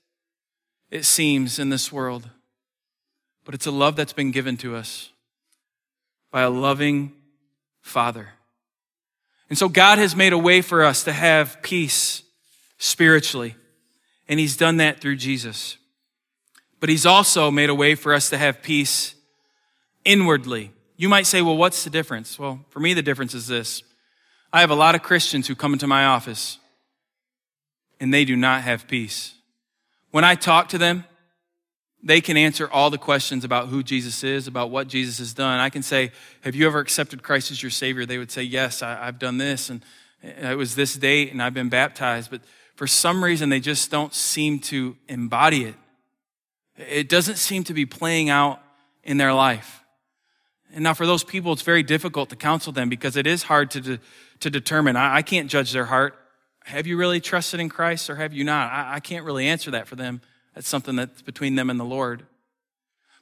it 0.90 1.06
seems, 1.06 1.58
in 1.58 1.70
this 1.70 1.90
world. 1.90 2.28
But 3.46 3.54
it's 3.54 3.66
a 3.66 3.70
love 3.70 3.96
that's 3.96 4.12
been 4.12 4.30
given 4.30 4.58
to 4.58 4.76
us 4.76 5.10
by 6.30 6.42
a 6.42 6.50
loving 6.50 7.14
Father. 7.80 8.34
And 9.54 9.58
so 9.60 9.68
God 9.68 9.98
has 9.98 10.16
made 10.16 10.32
a 10.32 10.36
way 10.36 10.62
for 10.62 10.82
us 10.82 11.04
to 11.04 11.12
have 11.12 11.62
peace 11.62 12.24
spiritually. 12.76 13.54
And 14.28 14.40
He's 14.40 14.56
done 14.56 14.78
that 14.78 15.00
through 15.00 15.14
Jesus. 15.14 15.76
But 16.80 16.88
He's 16.88 17.06
also 17.06 17.52
made 17.52 17.70
a 17.70 17.74
way 17.74 17.94
for 17.94 18.12
us 18.12 18.30
to 18.30 18.36
have 18.36 18.62
peace 18.62 19.14
inwardly. 20.04 20.72
You 20.96 21.08
might 21.08 21.26
say, 21.28 21.40
well, 21.40 21.56
what's 21.56 21.84
the 21.84 21.90
difference? 21.90 22.36
Well, 22.36 22.64
for 22.68 22.80
me, 22.80 22.94
the 22.94 23.02
difference 23.02 23.32
is 23.32 23.46
this. 23.46 23.84
I 24.52 24.58
have 24.58 24.70
a 24.70 24.74
lot 24.74 24.96
of 24.96 25.04
Christians 25.04 25.46
who 25.46 25.54
come 25.54 25.72
into 25.72 25.86
my 25.86 26.04
office 26.04 26.58
and 28.00 28.12
they 28.12 28.24
do 28.24 28.34
not 28.34 28.62
have 28.62 28.88
peace. 28.88 29.34
When 30.10 30.24
I 30.24 30.34
talk 30.34 30.68
to 30.70 30.78
them, 30.78 31.04
they 32.04 32.20
can 32.20 32.36
answer 32.36 32.70
all 32.70 32.90
the 32.90 32.98
questions 32.98 33.44
about 33.44 33.68
who 33.68 33.82
Jesus 33.82 34.22
is, 34.22 34.46
about 34.46 34.70
what 34.70 34.88
Jesus 34.88 35.18
has 35.18 35.32
done. 35.32 35.58
I 35.58 35.70
can 35.70 35.82
say, 35.82 36.12
Have 36.42 36.54
you 36.54 36.66
ever 36.66 36.78
accepted 36.78 37.22
Christ 37.22 37.50
as 37.50 37.62
your 37.62 37.70
Savior? 37.70 38.04
They 38.04 38.18
would 38.18 38.30
say, 38.30 38.42
Yes, 38.42 38.82
I, 38.82 39.06
have 39.06 39.18
done 39.18 39.38
this, 39.38 39.70
and 39.70 39.82
it 40.22 40.58
was 40.58 40.74
this 40.74 40.94
date, 40.94 41.32
and 41.32 41.42
I've 41.42 41.54
been 41.54 41.70
baptized. 41.70 42.30
But 42.30 42.42
for 42.76 42.86
some 42.86 43.24
reason, 43.24 43.48
they 43.48 43.58
just 43.58 43.90
don't 43.90 44.12
seem 44.12 44.58
to 44.60 44.96
embody 45.08 45.64
it. 45.64 45.74
It 46.76 47.08
doesn't 47.08 47.36
seem 47.36 47.64
to 47.64 47.74
be 47.74 47.86
playing 47.86 48.28
out 48.28 48.60
in 49.02 49.16
their 49.16 49.32
life. 49.32 49.82
And 50.74 50.82
now, 50.82 50.92
for 50.92 51.06
those 51.06 51.24
people, 51.24 51.52
it's 51.52 51.62
very 51.62 51.82
difficult 51.82 52.28
to 52.30 52.36
counsel 52.36 52.72
them 52.72 52.90
because 52.90 53.16
it 53.16 53.26
is 53.26 53.44
hard 53.44 53.70
to, 53.72 53.80
de- 53.80 54.00
to 54.40 54.50
determine. 54.50 54.96
I, 54.96 55.16
I, 55.16 55.22
can't 55.22 55.48
judge 55.48 55.72
their 55.72 55.84
heart. 55.84 56.18
Have 56.64 56.86
you 56.86 56.96
really 56.96 57.20
trusted 57.20 57.60
in 57.60 57.68
Christ 57.68 58.10
or 58.10 58.16
have 58.16 58.32
you 58.34 58.44
not? 58.44 58.72
I, 58.72 58.94
I 58.96 59.00
can't 59.00 59.24
really 59.24 59.46
answer 59.46 59.70
that 59.70 59.86
for 59.86 59.94
them. 59.94 60.20
That's 60.54 60.68
something 60.68 60.96
that's 60.96 61.22
between 61.22 61.54
them 61.54 61.70
and 61.70 61.78
the 61.78 61.84
Lord. 61.84 62.26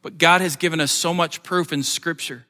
But 0.02 0.18
God 0.18 0.40
has 0.40 0.56
given 0.56 0.80
us 0.80 0.92
so 0.92 1.14
much 1.14 1.42
proof 1.42 1.72
in 1.72 1.82
Scripture 1.82 2.46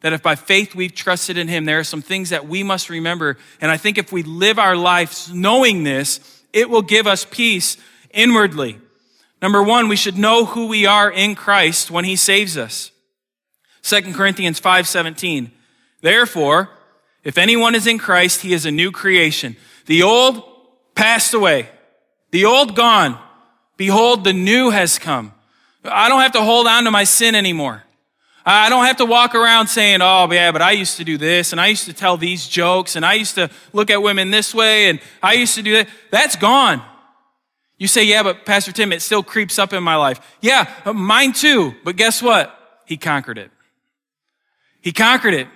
that 0.00 0.12
if 0.12 0.22
by 0.22 0.34
faith 0.34 0.74
we've 0.74 0.94
trusted 0.94 1.38
in 1.38 1.48
Him, 1.48 1.64
there 1.64 1.78
are 1.78 1.84
some 1.84 2.02
things 2.02 2.30
that 2.30 2.46
we 2.46 2.62
must 2.62 2.90
remember. 2.90 3.38
And 3.60 3.70
I 3.70 3.76
think 3.76 3.96
if 3.96 4.12
we 4.12 4.22
live 4.22 4.58
our 4.58 4.76
lives 4.76 5.32
knowing 5.32 5.84
this, 5.84 6.42
it 6.52 6.68
will 6.68 6.82
give 6.82 7.06
us 7.06 7.24
peace 7.24 7.76
inwardly. 8.10 8.78
Number 9.40 9.62
one, 9.62 9.88
we 9.88 9.96
should 9.96 10.18
know 10.18 10.44
who 10.44 10.68
we 10.68 10.86
are 10.86 11.10
in 11.10 11.34
Christ 11.34 11.90
when 11.90 12.04
He 12.04 12.16
saves 12.16 12.56
us. 12.56 12.90
2 13.82 14.14
Corinthians 14.14 14.60
5:17. 14.60 15.50
Therefore, 16.00 16.70
if 17.22 17.38
anyone 17.38 17.74
is 17.74 17.86
in 17.86 17.98
Christ, 17.98 18.42
he 18.42 18.52
is 18.52 18.66
a 18.66 18.70
new 18.70 18.92
creation. 18.92 19.56
The 19.86 20.02
old 20.02 20.42
passed 20.94 21.34
away. 21.34 21.68
The 22.30 22.44
old 22.44 22.76
gone. 22.76 23.18
Behold, 23.76 24.24
the 24.24 24.32
new 24.32 24.70
has 24.70 24.98
come. 24.98 25.32
I 25.84 26.08
don't 26.08 26.20
have 26.20 26.32
to 26.32 26.42
hold 26.42 26.66
on 26.66 26.84
to 26.84 26.90
my 26.90 27.04
sin 27.04 27.34
anymore. 27.34 27.82
I 28.44 28.68
don't 28.68 28.84
have 28.84 28.98
to 28.98 29.04
walk 29.04 29.34
around 29.34 29.66
saying, 29.66 30.00
oh, 30.02 30.28
yeah, 30.30 30.52
but 30.52 30.62
I 30.62 30.70
used 30.70 30.98
to 30.98 31.04
do 31.04 31.18
this, 31.18 31.50
and 31.50 31.60
I 31.60 31.66
used 31.66 31.84
to 31.86 31.92
tell 31.92 32.16
these 32.16 32.46
jokes, 32.46 32.94
and 32.94 33.04
I 33.04 33.14
used 33.14 33.34
to 33.34 33.50
look 33.72 33.90
at 33.90 34.02
women 34.02 34.30
this 34.30 34.54
way, 34.54 34.88
and 34.88 35.00
I 35.22 35.34
used 35.34 35.56
to 35.56 35.62
do 35.62 35.72
that. 35.72 35.88
That's 36.10 36.36
gone. 36.36 36.80
You 37.76 37.88
say, 37.88 38.04
yeah, 38.04 38.22
but 38.22 38.46
Pastor 38.46 38.72
Tim, 38.72 38.92
it 38.92 39.02
still 39.02 39.22
creeps 39.22 39.58
up 39.58 39.72
in 39.72 39.82
my 39.82 39.96
life. 39.96 40.20
Yeah, 40.40 40.70
mine 40.94 41.32
too. 41.32 41.74
But 41.84 41.96
guess 41.96 42.22
what? 42.22 42.56
He 42.86 42.96
conquered 42.96 43.36
it. 43.36 43.50
He 44.80 44.92
conquered 44.92 45.34
it. 45.34 45.48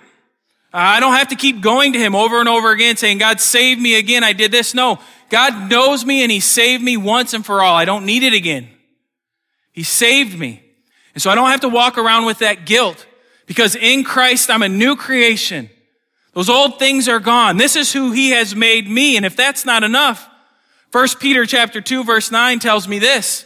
I 0.73 0.99
don't 0.99 1.13
have 1.13 1.29
to 1.29 1.35
keep 1.35 1.61
going 1.61 1.93
to 1.93 1.99
him 1.99 2.15
over 2.15 2.39
and 2.39 2.47
over 2.47 2.71
again 2.71 2.95
saying, 2.95 3.17
God, 3.17 3.41
save 3.41 3.79
me 3.79 3.95
again. 3.95 4.23
I 4.23 4.33
did 4.33 4.51
this. 4.51 4.73
No, 4.73 4.99
God 5.29 5.69
knows 5.69 6.05
me 6.05 6.23
and 6.23 6.31
he 6.31 6.39
saved 6.39 6.81
me 6.83 6.97
once 6.97 7.33
and 7.33 7.45
for 7.45 7.61
all. 7.61 7.75
I 7.75 7.85
don't 7.85 8.05
need 8.05 8.23
it 8.23 8.33
again. 8.33 8.69
He 9.71 9.83
saved 9.83 10.37
me. 10.37 10.63
And 11.13 11.21
so 11.21 11.29
I 11.29 11.35
don't 11.35 11.49
have 11.49 11.61
to 11.61 11.69
walk 11.69 11.97
around 11.97 12.25
with 12.25 12.39
that 12.39 12.65
guilt 12.65 13.05
because 13.47 13.75
in 13.75 14.03
Christ, 14.03 14.49
I'm 14.49 14.61
a 14.61 14.69
new 14.69 14.95
creation. 14.95 15.69
Those 16.33 16.49
old 16.49 16.79
things 16.79 17.09
are 17.09 17.19
gone. 17.19 17.57
This 17.57 17.75
is 17.75 17.91
who 17.91 18.11
he 18.11 18.29
has 18.29 18.55
made 18.55 18.87
me. 18.87 19.17
And 19.17 19.25
if 19.25 19.35
that's 19.35 19.65
not 19.65 19.83
enough, 19.83 20.29
First 20.89 21.19
Peter 21.19 21.45
chapter 21.45 21.81
2 21.81 22.03
verse 22.03 22.31
9 22.31 22.59
tells 22.59 22.87
me 22.87 22.99
this, 22.99 23.45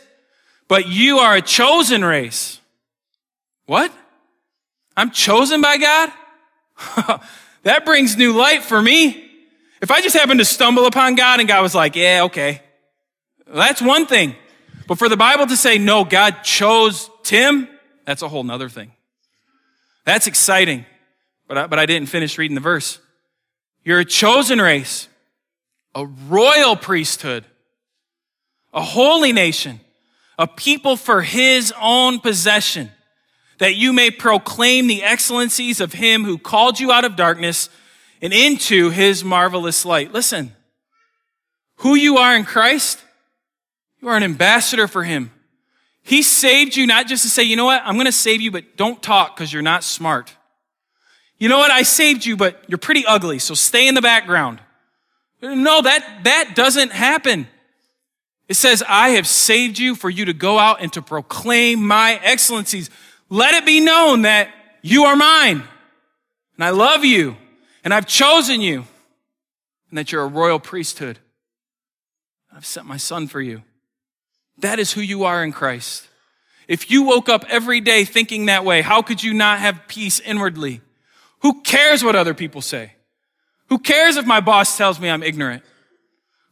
but 0.67 0.87
you 0.87 1.19
are 1.19 1.35
a 1.35 1.41
chosen 1.41 2.03
race. 2.03 2.59
What? 3.65 3.91
I'm 4.97 5.11
chosen 5.11 5.61
by 5.61 5.77
God? 5.77 6.11
that 7.63 7.85
brings 7.85 8.17
new 8.17 8.33
light 8.33 8.63
for 8.63 8.81
me. 8.81 9.21
If 9.81 9.91
I 9.91 10.01
just 10.01 10.15
happened 10.15 10.39
to 10.39 10.45
stumble 10.45 10.85
upon 10.85 11.15
God 11.15 11.39
and 11.39 11.47
God 11.47 11.61
was 11.61 11.75
like, 11.75 11.95
yeah, 11.95 12.23
okay. 12.23 12.61
Well, 13.47 13.57
that's 13.57 13.81
one 13.81 14.07
thing. 14.07 14.35
But 14.87 14.97
for 14.97 15.09
the 15.09 15.17
Bible 15.17 15.47
to 15.47 15.57
say, 15.57 15.77
no, 15.77 16.03
God 16.03 16.43
chose 16.43 17.09
Tim, 17.23 17.67
that's 18.05 18.21
a 18.21 18.27
whole 18.27 18.43
nother 18.43 18.69
thing. 18.69 18.91
That's 20.05 20.27
exciting. 20.27 20.85
But 21.47 21.57
I, 21.57 21.67
but 21.67 21.79
I 21.79 21.85
didn't 21.85 22.09
finish 22.09 22.37
reading 22.37 22.55
the 22.55 22.61
verse. 22.61 22.99
You're 23.83 23.99
a 23.99 24.05
chosen 24.05 24.59
race, 24.59 25.07
a 25.93 26.05
royal 26.05 26.75
priesthood, 26.75 27.45
a 28.73 28.81
holy 28.81 29.31
nation, 29.31 29.79
a 30.37 30.47
people 30.47 30.97
for 30.97 31.21
his 31.21 31.73
own 31.79 32.19
possession 32.19 32.91
that 33.57 33.75
you 33.75 33.93
may 33.93 34.11
proclaim 34.11 34.87
the 34.87 35.03
excellencies 35.03 35.79
of 35.79 35.93
him 35.93 36.23
who 36.23 36.37
called 36.37 36.79
you 36.79 36.91
out 36.91 37.05
of 37.05 37.15
darkness 37.15 37.69
and 38.21 38.33
into 38.33 38.89
his 38.89 39.23
marvelous 39.23 39.85
light. 39.85 40.13
Listen, 40.13 40.55
who 41.77 41.95
you 41.95 42.17
are 42.17 42.35
in 42.35 42.43
Christ, 42.45 43.03
you 44.01 44.07
are 44.07 44.17
an 44.17 44.23
ambassador 44.23 44.87
for 44.87 45.03
him. 45.03 45.31
He 46.01 46.21
saved 46.21 46.75
you 46.75 46.85
not 46.85 47.07
just 47.07 47.23
to 47.23 47.29
say, 47.29 47.43
you 47.43 47.55
know 47.55 47.65
what, 47.65 47.81
I'm 47.83 47.95
going 47.95 48.05
to 48.05 48.11
save 48.11 48.41
you, 48.41 48.51
but 48.51 48.77
don't 48.77 49.01
talk 49.01 49.35
because 49.35 49.51
you're 49.51 49.61
not 49.61 49.83
smart. 49.83 50.35
You 51.37 51.49
know 51.49 51.57
what, 51.57 51.71
I 51.71 51.81
saved 51.81 52.25
you, 52.25 52.37
but 52.37 52.63
you're 52.67 52.77
pretty 52.77 53.05
ugly, 53.05 53.39
so 53.39 53.53
stay 53.53 53.87
in 53.87 53.95
the 53.95 54.01
background. 54.01 54.61
No, 55.41 55.81
that, 55.81 56.21
that 56.23 56.53
doesn't 56.55 56.91
happen. 56.91 57.47
It 58.47 58.53
says, 58.53 58.83
I 58.87 59.09
have 59.09 59.27
saved 59.27 59.79
you 59.79 59.95
for 59.95 60.09
you 60.09 60.25
to 60.25 60.33
go 60.33 60.59
out 60.59 60.81
and 60.81 60.93
to 60.93 61.01
proclaim 61.01 61.85
my 61.85 62.19
excellencies. 62.23 62.89
Let 63.29 63.55
it 63.55 63.65
be 63.65 63.79
known 63.79 64.23
that 64.23 64.49
you 64.81 65.05
are 65.05 65.15
mine 65.15 65.63
and 66.55 66.63
I 66.63 66.69
love 66.69 67.03
you 67.03 67.37
and 67.83 67.93
I've 67.93 68.07
chosen 68.07 68.61
you 68.61 68.85
and 69.89 69.97
that 69.97 70.11
you're 70.11 70.23
a 70.23 70.27
royal 70.27 70.59
priesthood. 70.59 71.19
I've 72.53 72.65
sent 72.65 72.85
my 72.85 72.97
son 72.97 73.27
for 73.27 73.41
you. 73.41 73.63
That 74.59 74.79
is 74.79 74.93
who 74.93 75.01
you 75.01 75.25
are 75.25 75.43
in 75.43 75.51
Christ. 75.51 76.07
If 76.67 76.89
you 76.89 77.03
woke 77.03 77.29
up 77.29 77.45
every 77.49 77.81
day 77.81 78.05
thinking 78.05 78.45
that 78.45 78.65
way, 78.65 78.81
how 78.81 79.01
could 79.01 79.21
you 79.21 79.33
not 79.33 79.59
have 79.59 79.87
peace 79.87 80.19
inwardly? 80.19 80.81
Who 81.39 81.61
cares 81.61 82.03
what 82.03 82.15
other 82.15 82.33
people 82.33 82.61
say? 82.61 82.93
Who 83.67 83.79
cares 83.79 84.15
if 84.15 84.25
my 84.25 84.39
boss 84.39 84.77
tells 84.77 84.99
me 84.99 85.09
I'm 85.09 85.23
ignorant? 85.23 85.63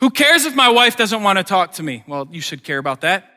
Who 0.02 0.10
cares 0.10 0.46
if 0.46 0.56
my 0.56 0.70
wife 0.70 0.98
doesn't 0.98 1.24
want 1.24 1.38
to 1.38 1.44
talk 1.44 1.74
to 1.74 1.84
me? 1.84 2.04
Well, 2.08 2.28
you 2.30 2.42
should 2.42 2.64
care 2.64 2.78
about 2.78 3.02
that. 3.02 3.33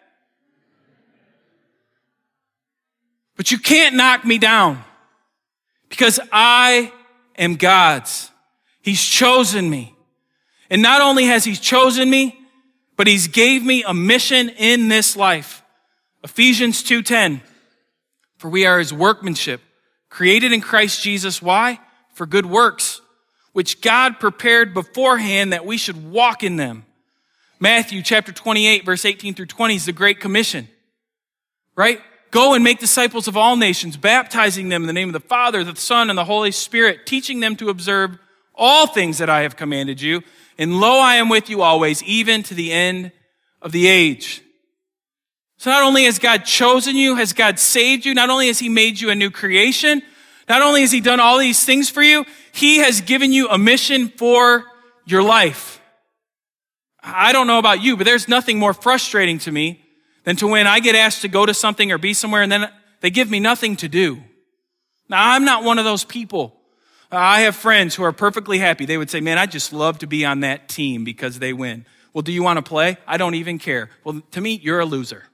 But 3.37 3.51
you 3.51 3.59
can't 3.59 3.95
knock 3.95 4.25
me 4.25 4.39
down 4.39 4.83
because 5.89 6.19
I 6.33 6.93
am 7.39 7.57
God's. 7.57 8.31
He's 8.81 9.03
chosen 9.03 9.69
me. 9.69 9.95
And 10.71 10.83
not 10.83 11.01
only 11.01 11.25
has 11.27 11.45
he 11.45 11.55
chosen 11.55 12.09
me, 12.09 12.39
but 12.97 13.07
he's 13.07 13.29
gave 13.29 13.63
me 13.63 13.85
a 13.85 13.95
mission 13.95 14.49
in 14.49 14.89
this 14.89 15.17
life. 15.17 15.63
Ephesians 16.25 16.83
2:10 16.83 17.43
For 18.39 18.49
we 18.49 18.67
are 18.67 18.79
his 18.79 18.93
workmanship, 18.93 19.61
created 20.09 20.53
in 20.53 20.61
Christ 20.61 21.03
Jesus 21.03 21.43
why? 21.43 21.79
For 22.15 22.27
good 22.27 22.47
works, 22.47 23.03
which 23.53 23.81
God 23.83 24.19
prepared 24.19 24.73
beforehand 24.73 25.53
that 25.53 25.67
we 25.67 25.77
should 25.77 26.11
walk 26.11 26.43
in 26.43 26.57
them. 26.57 26.87
Matthew 27.61 28.03
chapter 28.03 28.33
28 28.33 28.85
verse 28.85 29.05
18 29.05 29.35
through 29.35 29.47
20 29.47 29.77
is 29.77 29.87
the 29.87 29.93
great 29.93 30.21
commission. 30.21 30.69
Right? 31.77 32.01
Go 32.37 32.53
and 32.53 32.63
make 32.63 32.81
disciples 32.81 33.29
of 33.29 33.37
all 33.39 33.57
nations, 33.57 33.97
baptizing 33.97 34.69
them 34.69 34.83
in 34.83 34.87
the 34.87 34.93
name 34.93 35.09
of 35.09 35.15
the 35.15 35.27
Father, 35.27 35.65
the 35.65 35.75
Son, 35.75 36.11
and 36.11 36.19
the 36.19 36.25
Holy 36.27 36.51
Spirit, 36.51 37.07
teaching 37.07 37.41
them 37.41 37.57
to 37.57 37.71
observe 37.71 38.19
all 38.55 38.87
things 38.87 39.17
that 39.17 39.31
I 39.31 39.41
have 39.41 39.57
commanded 39.57 40.03
you. 40.03 40.23
And 40.59 40.79
lo, 40.79 41.01
I 41.01 41.15
am 41.15 41.31
with 41.31 41.49
you 41.49 41.63
always, 41.63 42.03
even 42.03 42.43
to 42.43 42.53
the 42.53 42.75
end 42.75 43.11
of 43.63 43.73
the 43.73 43.87
age. 43.87 44.43
So 45.57 45.71
not 45.71 45.83
only 45.83 46.05
has 46.05 46.19
God 46.19 46.45
chosen 46.45 46.95
you, 46.95 47.17
has 47.17 47.33
God 47.33 47.59
saved 47.59 48.05
you, 48.05 48.13
not 48.13 48.29
only 48.29 48.49
has 48.49 48.59
He 48.59 48.69
made 48.69 49.01
you 49.01 49.09
a 49.09 49.15
new 49.15 49.31
creation, 49.31 50.03
not 50.47 50.61
only 50.61 50.83
has 50.83 50.93
He 50.93 51.01
done 51.01 51.21
all 51.21 51.39
these 51.39 51.65
things 51.65 51.89
for 51.89 52.03
you, 52.03 52.27
He 52.53 52.81
has 52.81 53.01
given 53.01 53.33
you 53.33 53.49
a 53.49 53.57
mission 53.57 54.09
for 54.11 54.67
your 55.07 55.23
life. 55.23 55.81
I 57.03 57.33
don't 57.33 57.47
know 57.47 57.59
about 57.59 57.83
you, 57.83 57.97
but 57.97 58.05
there's 58.05 58.29
nothing 58.29 58.59
more 58.59 58.75
frustrating 58.75 59.39
to 59.39 59.51
me 59.51 59.86
than 60.27 60.37
to 60.37 60.49
when 60.49 60.67
I 60.67 60.81
get 60.81 60.95
asked 60.95 61.23
to 61.23 61.29
go 61.29 61.47
to 61.47 61.55
something 61.55 61.91
or 61.91 61.99
be 61.99 62.13
somewhere 62.13 62.43
and 62.43 62.53
then 62.53 62.69
they 63.01 63.11
give 63.11 63.31
me 63.31 63.41
nothing 63.41 63.77
to 63.77 63.89
do. 63.89 64.23
Now, 65.09 65.35
I'm 65.35 65.45
not 65.45 65.63
one 65.63 65.79
of 65.79 65.85
those 65.85 66.05
people. 66.05 66.61
I 67.13 67.43
have 67.43 67.55
friends 67.55 67.95
who 67.95 68.03
are 68.03 68.13
perfectly 68.13 68.59
happy. 68.59 68.85
They 68.85 68.99
would 68.99 69.09
say, 69.09 69.21
man, 69.21 69.39
I 69.39 69.47
just 69.47 69.73
love 69.73 70.01
to 70.01 70.07
be 70.09 70.25
on 70.27 70.41
that 70.41 70.69
team 70.69 71.05
because 71.05 71.39
they 71.39 71.53
win. 71.53 71.87
Well, 72.13 72.23
do 72.23 72.33
you 72.33 72.43
want 72.43 72.57
to 72.57 72.63
play? 72.63 72.99
I 73.07 73.17
don't 73.17 73.37
even 73.37 73.61
care. 73.61 73.89
Well, 74.03 74.21
to 74.33 74.41
me, 74.41 74.59
you're 74.61 74.81
a 74.81 74.85
loser. 74.85 75.25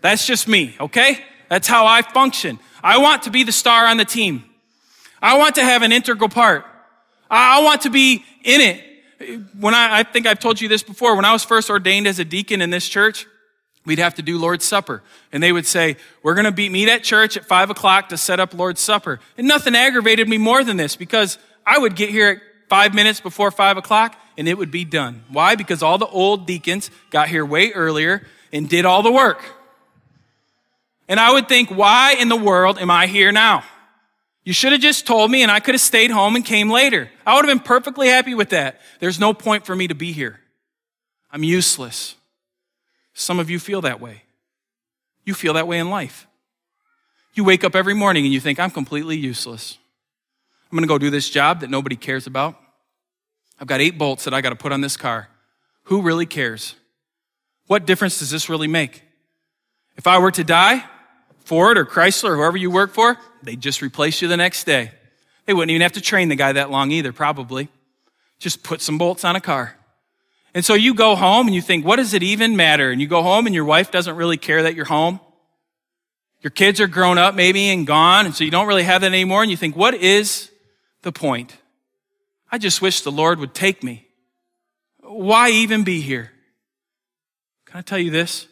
That's 0.00 0.26
just 0.26 0.48
me, 0.48 0.74
okay? 0.80 1.22
That's 1.50 1.68
how 1.68 1.84
I 1.84 2.00
function. 2.00 2.58
I 2.82 2.98
want 2.98 3.24
to 3.24 3.30
be 3.30 3.44
the 3.44 3.52
star 3.52 3.86
on 3.86 3.98
the 3.98 4.04
team. 4.06 4.44
I 5.20 5.36
want 5.36 5.56
to 5.56 5.64
have 5.64 5.82
an 5.82 5.92
integral 5.92 6.30
part. 6.30 6.64
I 7.30 7.62
want 7.62 7.82
to 7.82 7.90
be 7.90 8.24
in 8.42 8.60
it. 8.62 8.82
When 9.60 9.74
I, 9.74 9.98
I 9.98 10.02
think 10.04 10.26
I've 10.26 10.38
told 10.38 10.60
you 10.60 10.68
this 10.68 10.82
before, 10.82 11.16
when 11.16 11.26
I 11.26 11.32
was 11.32 11.44
first 11.44 11.68
ordained 11.68 12.06
as 12.06 12.18
a 12.18 12.24
deacon 12.24 12.62
in 12.62 12.70
this 12.70 12.88
church, 12.88 13.26
we'd 13.86 13.98
have 13.98 14.16
to 14.16 14.22
do 14.22 14.36
Lord's 14.36 14.66
Supper. 14.66 15.02
And 15.32 15.42
they 15.42 15.52
would 15.52 15.66
say, 15.66 15.96
we're 16.22 16.34
going 16.34 16.52
to 16.52 16.70
meet 16.70 16.88
at 16.88 17.02
church 17.02 17.36
at 17.36 17.46
five 17.46 17.70
o'clock 17.70 18.10
to 18.10 18.18
set 18.18 18.40
up 18.40 18.52
Lord's 18.52 18.80
Supper. 18.80 19.20
And 19.38 19.48
nothing 19.48 19.74
aggravated 19.74 20.28
me 20.28 20.36
more 20.36 20.62
than 20.62 20.76
this 20.76 20.96
because 20.96 21.38
I 21.64 21.78
would 21.78 21.96
get 21.96 22.10
here 22.10 22.28
at 22.28 22.68
five 22.68 22.92
minutes 22.92 23.20
before 23.20 23.50
five 23.50 23.78
o'clock 23.78 24.20
and 24.36 24.48
it 24.48 24.58
would 24.58 24.70
be 24.70 24.84
done. 24.84 25.24
Why? 25.30 25.54
Because 25.54 25.82
all 25.82 25.96
the 25.96 26.06
old 26.06 26.46
deacons 26.46 26.90
got 27.10 27.28
here 27.28 27.46
way 27.46 27.72
earlier 27.72 28.26
and 28.52 28.68
did 28.68 28.84
all 28.84 29.02
the 29.02 29.12
work. 29.12 29.42
And 31.08 31.20
I 31.20 31.32
would 31.32 31.48
think, 31.48 31.70
why 31.70 32.16
in 32.18 32.28
the 32.28 32.36
world 32.36 32.78
am 32.78 32.90
I 32.90 33.06
here 33.06 33.30
now? 33.30 33.62
You 34.44 34.52
should 34.52 34.72
have 34.72 34.80
just 34.80 35.06
told 35.06 35.30
me 35.30 35.42
and 35.42 35.50
I 35.50 35.60
could 35.60 35.74
have 35.74 35.80
stayed 35.80 36.10
home 36.10 36.36
and 36.36 36.44
came 36.44 36.70
later. 36.70 37.10
I 37.24 37.34
would 37.34 37.44
have 37.44 37.56
been 37.56 37.64
perfectly 37.64 38.08
happy 38.08 38.34
with 38.34 38.50
that. 38.50 38.80
There's 38.98 39.18
no 39.18 39.32
point 39.32 39.64
for 39.64 39.74
me 39.74 39.88
to 39.88 39.94
be 39.94 40.12
here. 40.12 40.40
I'm 41.30 41.44
useless. 41.44 42.15
Some 43.18 43.38
of 43.38 43.48
you 43.48 43.58
feel 43.58 43.80
that 43.80 43.98
way. 43.98 44.24
You 45.24 45.32
feel 45.32 45.54
that 45.54 45.66
way 45.66 45.78
in 45.78 45.88
life. 45.88 46.26
You 47.32 47.44
wake 47.44 47.64
up 47.64 47.74
every 47.74 47.94
morning 47.94 48.26
and 48.26 48.32
you 48.32 48.40
think, 48.40 48.60
I'm 48.60 48.70
completely 48.70 49.16
useless. 49.16 49.78
I'm 50.70 50.78
to 50.78 50.86
go 50.86 50.98
do 50.98 51.08
this 51.08 51.30
job 51.30 51.60
that 51.60 51.70
nobody 51.70 51.96
cares 51.96 52.26
about. 52.26 52.60
I've 53.58 53.66
got 53.66 53.80
eight 53.80 53.96
bolts 53.96 54.24
that 54.24 54.34
I 54.34 54.42
got 54.42 54.50
to 54.50 54.56
put 54.56 54.70
on 54.70 54.82
this 54.82 54.98
car. 54.98 55.28
Who 55.84 56.02
really 56.02 56.26
cares? 56.26 56.74
What 57.68 57.86
difference 57.86 58.18
does 58.18 58.30
this 58.30 58.50
really 58.50 58.68
make? 58.68 59.02
If 59.96 60.06
I 60.06 60.18
were 60.18 60.30
to 60.32 60.44
die, 60.44 60.84
Ford 61.40 61.78
or 61.78 61.86
Chrysler 61.86 62.30
or 62.30 62.36
whoever 62.36 62.58
you 62.58 62.70
work 62.70 62.92
for, 62.92 63.16
they'd 63.42 63.62
just 63.62 63.80
replace 63.80 64.20
you 64.20 64.28
the 64.28 64.36
next 64.36 64.64
day. 64.64 64.90
They 65.46 65.54
wouldn't 65.54 65.70
even 65.70 65.80
have 65.80 65.92
to 65.92 66.02
train 66.02 66.28
the 66.28 66.36
guy 66.36 66.52
that 66.52 66.70
long 66.70 66.90
either, 66.90 67.14
probably. 67.14 67.70
Just 68.38 68.62
put 68.62 68.82
some 68.82 68.98
bolts 68.98 69.24
on 69.24 69.36
a 69.36 69.40
car. 69.40 69.74
And 70.56 70.64
so 70.64 70.72
you 70.72 70.94
go 70.94 71.16
home 71.16 71.48
and 71.48 71.54
you 71.54 71.60
think, 71.60 71.84
what 71.84 71.96
does 71.96 72.14
it 72.14 72.22
even 72.22 72.56
matter? 72.56 72.90
And 72.90 72.98
you 72.98 73.06
go 73.06 73.22
home 73.22 73.44
and 73.44 73.54
your 73.54 73.66
wife 73.66 73.90
doesn't 73.90 74.16
really 74.16 74.38
care 74.38 74.62
that 74.62 74.74
you're 74.74 74.86
home. 74.86 75.20
Your 76.40 76.50
kids 76.50 76.80
are 76.80 76.86
grown 76.86 77.18
up 77.18 77.34
maybe 77.34 77.68
and 77.68 77.86
gone, 77.86 78.24
and 78.24 78.34
so 78.34 78.42
you 78.42 78.50
don't 78.50 78.66
really 78.66 78.84
have 78.84 79.02
that 79.02 79.08
anymore. 79.08 79.42
And 79.42 79.50
you 79.50 79.56
think, 79.58 79.76
what 79.76 79.92
is 79.92 80.50
the 81.02 81.12
point? 81.12 81.58
I 82.50 82.56
just 82.56 82.80
wish 82.80 83.02
the 83.02 83.12
Lord 83.12 83.38
would 83.38 83.52
take 83.52 83.84
me. 83.84 84.06
Why 85.00 85.50
even 85.50 85.84
be 85.84 86.00
here? 86.00 86.32
Can 87.66 87.76
I 87.76 87.82
tell 87.82 87.98
you 87.98 88.10
this? 88.10 88.48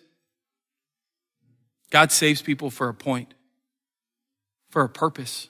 God 1.89 2.13
saves 2.13 2.43
people 2.43 2.69
for 2.69 2.91
a 2.91 2.95
point, 2.95 3.33
for 4.69 4.83
a 4.83 4.91
purpose, 4.91 5.49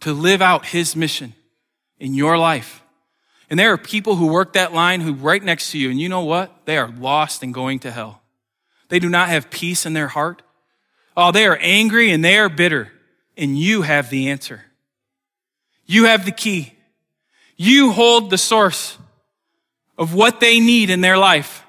to 0.00 0.12
live 0.12 0.42
out 0.42 0.66
His 0.66 0.96
mission 0.96 1.34
in 2.00 2.14
your 2.14 2.36
life. 2.36 2.82
And 3.48 3.58
there 3.58 3.72
are 3.72 3.78
people 3.78 4.16
who 4.16 4.26
work 4.26 4.54
that 4.54 4.72
line 4.72 5.00
who 5.00 5.14
right 5.14 5.42
next 5.42 5.70
to 5.70 5.78
you, 5.78 5.90
and 5.90 6.00
you 6.00 6.08
know 6.08 6.24
what? 6.24 6.66
They 6.66 6.76
are 6.76 6.88
lost 6.88 7.42
and 7.42 7.54
going 7.54 7.78
to 7.80 7.90
hell. 7.90 8.22
They 8.88 8.98
do 8.98 9.08
not 9.08 9.28
have 9.28 9.50
peace 9.50 9.86
in 9.86 9.92
their 9.92 10.08
heart. 10.08 10.42
Oh, 11.16 11.32
they 11.32 11.46
are 11.46 11.58
angry 11.60 12.10
and 12.10 12.24
they 12.24 12.38
are 12.38 12.48
bitter, 12.48 12.92
and 13.36 13.58
you 13.58 13.82
have 13.82 14.10
the 14.10 14.28
answer. 14.28 14.64
You 15.86 16.04
have 16.04 16.24
the 16.24 16.32
key. 16.32 16.74
You 17.56 17.92
hold 17.92 18.30
the 18.30 18.38
source 18.38 18.98
of 19.96 20.12
what 20.12 20.40
they 20.40 20.60
need 20.60 20.90
in 20.90 21.00
their 21.00 21.16
life. 21.16 21.64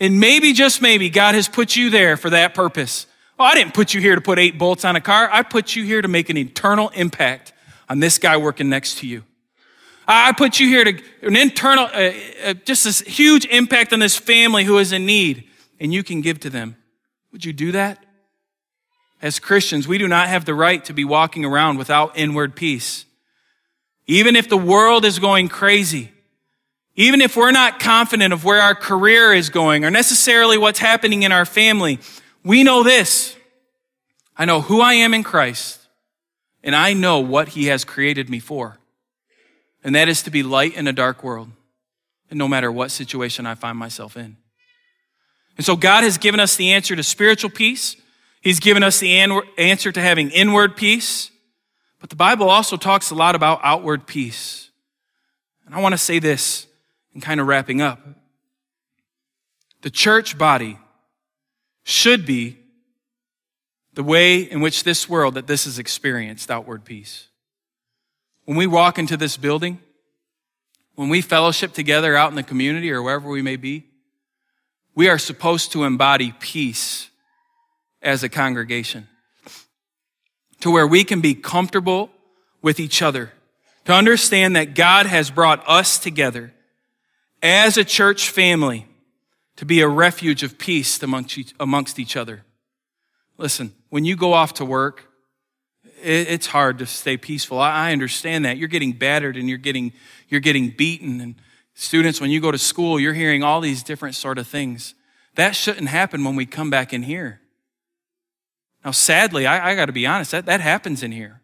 And 0.00 0.18
maybe, 0.18 0.52
just 0.52 0.82
maybe, 0.82 1.08
God 1.08 1.34
has 1.34 1.48
put 1.48 1.76
you 1.76 1.90
there 1.90 2.16
for 2.16 2.30
that 2.30 2.54
purpose. 2.54 3.06
Oh, 3.38 3.44
I 3.44 3.54
didn't 3.54 3.74
put 3.74 3.94
you 3.94 4.00
here 4.00 4.14
to 4.14 4.20
put 4.20 4.38
eight 4.38 4.58
bolts 4.58 4.84
on 4.84 4.96
a 4.96 5.00
car. 5.00 5.28
I 5.30 5.42
put 5.42 5.76
you 5.76 5.84
here 5.84 6.02
to 6.02 6.08
make 6.08 6.30
an 6.30 6.36
eternal 6.36 6.88
impact 6.90 7.52
on 7.88 8.00
this 8.00 8.18
guy 8.18 8.36
working 8.36 8.68
next 8.68 8.98
to 8.98 9.06
you. 9.06 9.22
I 10.06 10.32
put 10.32 10.60
you 10.60 10.68
here 10.68 10.84
to 10.84 11.02
an 11.22 11.36
internal, 11.36 11.86
uh, 11.86 12.12
uh, 12.44 12.54
just 12.64 12.84
this 12.84 13.00
huge 13.00 13.46
impact 13.46 13.92
on 13.92 14.00
this 14.00 14.16
family 14.16 14.64
who 14.64 14.78
is 14.78 14.92
in 14.92 15.06
need, 15.06 15.44
and 15.80 15.92
you 15.92 16.02
can 16.02 16.20
give 16.20 16.40
to 16.40 16.50
them. 16.50 16.76
Would 17.32 17.44
you 17.44 17.52
do 17.52 17.72
that? 17.72 18.04
As 19.22 19.38
Christians, 19.38 19.88
we 19.88 19.96
do 19.96 20.06
not 20.06 20.28
have 20.28 20.44
the 20.44 20.54
right 20.54 20.84
to 20.84 20.92
be 20.92 21.04
walking 21.04 21.44
around 21.44 21.78
without 21.78 22.18
inward 22.18 22.54
peace. 22.54 23.06
Even 24.06 24.36
if 24.36 24.48
the 24.48 24.56
world 24.56 25.04
is 25.04 25.18
going 25.18 25.48
crazy, 25.48 26.12
even 26.96 27.20
if 27.20 27.36
we're 27.36 27.50
not 27.50 27.80
confident 27.80 28.32
of 28.32 28.44
where 28.44 28.60
our 28.60 28.74
career 28.74 29.32
is 29.32 29.48
going 29.48 29.84
or 29.84 29.90
necessarily 29.90 30.58
what's 30.58 30.78
happening 30.78 31.22
in 31.22 31.32
our 31.32 31.46
family, 31.46 31.98
we 32.44 32.62
know 32.62 32.82
this. 32.82 33.34
I 34.36 34.44
know 34.44 34.60
who 34.60 34.80
I 34.80 34.94
am 34.94 35.14
in 35.14 35.22
Christ 35.22 35.80
and 36.62 36.74
I 36.74 36.92
know 36.92 37.20
what 37.20 37.48
he 37.50 37.66
has 37.66 37.84
created 37.84 38.28
me 38.28 38.38
for. 38.38 38.78
And 39.84 39.94
that 39.94 40.08
is 40.08 40.22
to 40.22 40.30
be 40.30 40.42
light 40.42 40.74
in 40.74 40.88
a 40.88 40.92
dark 40.92 41.22
world. 41.22 41.50
And 42.30 42.38
no 42.38 42.48
matter 42.48 42.72
what 42.72 42.90
situation 42.90 43.46
I 43.46 43.54
find 43.54 43.78
myself 43.78 44.16
in. 44.16 44.38
And 45.56 45.64
so 45.64 45.76
God 45.76 46.02
has 46.02 46.18
given 46.18 46.40
us 46.40 46.56
the 46.56 46.72
answer 46.72 46.96
to 46.96 47.02
spiritual 47.02 47.50
peace. 47.50 47.96
He's 48.40 48.58
given 48.58 48.82
us 48.82 48.98
the 48.98 49.16
answer 49.58 49.92
to 49.92 50.00
having 50.00 50.30
inward 50.30 50.76
peace. 50.76 51.30
But 52.00 52.10
the 52.10 52.16
Bible 52.16 52.50
also 52.50 52.76
talks 52.76 53.10
a 53.10 53.14
lot 53.14 53.34
about 53.34 53.60
outward 53.62 54.06
peace. 54.06 54.70
And 55.66 55.74
I 55.74 55.80
want 55.80 55.92
to 55.92 55.98
say 55.98 56.18
this 56.18 56.66
and 57.12 57.22
kind 57.22 57.40
of 57.40 57.46
wrapping 57.46 57.80
up. 57.80 58.00
The 59.82 59.90
church 59.90 60.36
body 60.36 60.78
should 61.84 62.26
be 62.26 62.58
the 63.92 64.02
way 64.02 64.38
in 64.40 64.60
which 64.60 64.82
this 64.82 65.08
world 65.08 65.34
that 65.34 65.46
this 65.46 65.66
is 65.66 65.78
experienced 65.78 66.50
outward 66.50 66.84
peace. 66.84 67.28
When 68.44 68.56
we 68.56 68.66
walk 68.66 68.98
into 68.98 69.16
this 69.16 69.36
building, 69.36 69.80
when 70.94 71.08
we 71.08 71.22
fellowship 71.22 71.72
together 71.72 72.16
out 72.16 72.30
in 72.30 72.36
the 72.36 72.42
community 72.42 72.90
or 72.90 73.02
wherever 73.02 73.28
we 73.28 73.42
may 73.42 73.56
be, 73.56 73.86
we 74.94 75.08
are 75.08 75.18
supposed 75.18 75.72
to 75.72 75.84
embody 75.84 76.32
peace 76.38 77.10
as 78.02 78.22
a 78.22 78.28
congregation 78.28 79.08
to 80.60 80.70
where 80.70 80.86
we 80.86 81.04
can 81.04 81.20
be 81.20 81.34
comfortable 81.34 82.10
with 82.62 82.78
each 82.78 83.02
other, 83.02 83.32
to 83.84 83.92
understand 83.92 84.56
that 84.56 84.74
God 84.74 85.06
has 85.06 85.30
brought 85.30 85.62
us 85.68 85.98
together 85.98 86.52
as 87.42 87.76
a 87.76 87.84
church 87.84 88.30
family 88.30 88.86
to 89.56 89.64
be 89.64 89.80
a 89.80 89.88
refuge 89.88 90.42
of 90.42 90.58
peace 90.58 91.02
amongst 91.02 91.98
each 91.98 92.16
other. 92.16 92.44
Listen, 93.36 93.74
when 93.90 94.04
you 94.04 94.16
go 94.16 94.32
off 94.32 94.54
to 94.54 94.64
work, 94.64 95.08
it's 96.04 96.46
hard 96.46 96.78
to 96.78 96.86
stay 96.86 97.16
peaceful. 97.16 97.58
I 97.58 97.92
understand 97.92 98.44
that. 98.44 98.56
You're 98.56 98.68
getting 98.68 98.92
battered 98.92 99.36
and 99.36 99.48
you're 99.48 99.58
getting, 99.58 99.92
you're 100.28 100.40
getting 100.40 100.70
beaten. 100.70 101.20
And 101.20 101.34
students, 101.74 102.20
when 102.20 102.30
you 102.30 102.40
go 102.40 102.50
to 102.50 102.58
school, 102.58 103.00
you're 103.00 103.14
hearing 103.14 103.42
all 103.42 103.60
these 103.60 103.82
different 103.82 104.14
sort 104.14 104.38
of 104.38 104.46
things. 104.46 104.94
That 105.34 105.56
shouldn't 105.56 105.88
happen 105.88 106.24
when 106.24 106.36
we 106.36 106.46
come 106.46 106.70
back 106.70 106.92
in 106.92 107.02
here. 107.02 107.40
Now, 108.84 108.90
sadly, 108.90 109.46
I, 109.46 109.70
I 109.70 109.74
got 109.74 109.86
to 109.86 109.92
be 109.92 110.06
honest, 110.06 110.30
that, 110.32 110.46
that 110.46 110.60
happens 110.60 111.02
in 111.02 111.12
here 111.12 111.40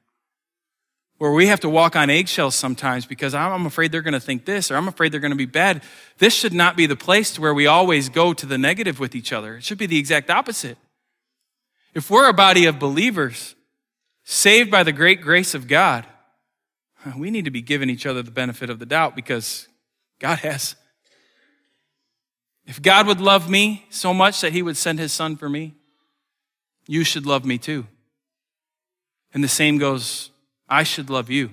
where 1.20 1.32
we 1.32 1.48
have 1.48 1.60
to 1.60 1.68
walk 1.68 1.96
on 1.96 2.08
eggshells 2.08 2.54
sometimes 2.54 3.04
because 3.04 3.34
I'm 3.34 3.66
afraid 3.66 3.92
they're 3.92 4.00
going 4.00 4.14
to 4.14 4.20
think 4.20 4.46
this 4.46 4.70
or 4.70 4.76
I'm 4.76 4.88
afraid 4.88 5.12
they're 5.12 5.20
going 5.20 5.32
to 5.32 5.36
be 5.36 5.44
bad. 5.44 5.82
This 6.16 6.34
should 6.34 6.54
not 6.54 6.78
be 6.78 6.86
the 6.86 6.96
place 6.96 7.30
to 7.32 7.42
where 7.42 7.52
we 7.52 7.66
always 7.66 8.08
go 8.08 8.32
to 8.32 8.46
the 8.46 8.56
negative 8.56 8.98
with 8.98 9.14
each 9.14 9.30
other. 9.30 9.56
It 9.56 9.64
should 9.64 9.76
be 9.76 9.84
the 9.84 9.98
exact 9.98 10.30
opposite. 10.30 10.78
If 11.92 12.10
we're 12.10 12.30
a 12.30 12.32
body 12.32 12.64
of 12.64 12.78
believers 12.78 13.54
saved 14.30 14.70
by 14.70 14.84
the 14.84 14.92
great 14.92 15.20
grace 15.20 15.56
of 15.56 15.66
God, 15.66 16.06
we 17.16 17.32
need 17.32 17.46
to 17.46 17.50
be 17.50 17.62
giving 17.62 17.90
each 17.90 18.06
other 18.06 18.22
the 18.22 18.30
benefit 18.30 18.70
of 18.70 18.78
the 18.78 18.86
doubt 18.86 19.16
because 19.16 19.66
God 20.20 20.38
has. 20.38 20.76
If 22.64 22.80
God 22.80 23.08
would 23.08 23.20
love 23.20 23.50
me 23.50 23.86
so 23.90 24.14
much 24.14 24.40
that 24.42 24.52
he 24.52 24.62
would 24.62 24.76
send 24.76 25.00
his 25.00 25.12
son 25.12 25.36
for 25.36 25.48
me, 25.48 25.74
you 26.86 27.02
should 27.02 27.26
love 27.26 27.44
me 27.44 27.58
too. 27.58 27.88
And 29.34 29.42
the 29.42 29.48
same 29.48 29.78
goes 29.78 30.30
I 30.68 30.84
should 30.84 31.10
love 31.10 31.28
you. 31.28 31.50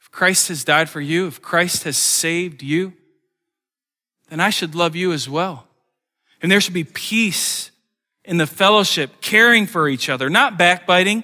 If 0.00 0.10
Christ 0.10 0.48
has 0.48 0.64
died 0.64 0.88
for 0.88 1.02
you, 1.02 1.26
if 1.26 1.42
Christ 1.42 1.84
has 1.84 1.98
saved 1.98 2.62
you, 2.62 2.94
then 4.30 4.40
I 4.40 4.48
should 4.48 4.74
love 4.74 4.96
you 4.96 5.12
as 5.12 5.28
well. 5.28 5.66
And 6.40 6.50
there 6.50 6.62
should 6.62 6.72
be 6.72 6.84
peace 6.84 7.70
in 8.24 8.38
the 8.38 8.46
fellowship, 8.46 9.20
caring 9.20 9.66
for 9.66 9.86
each 9.86 10.08
other, 10.08 10.30
not 10.30 10.56
backbiting, 10.56 11.22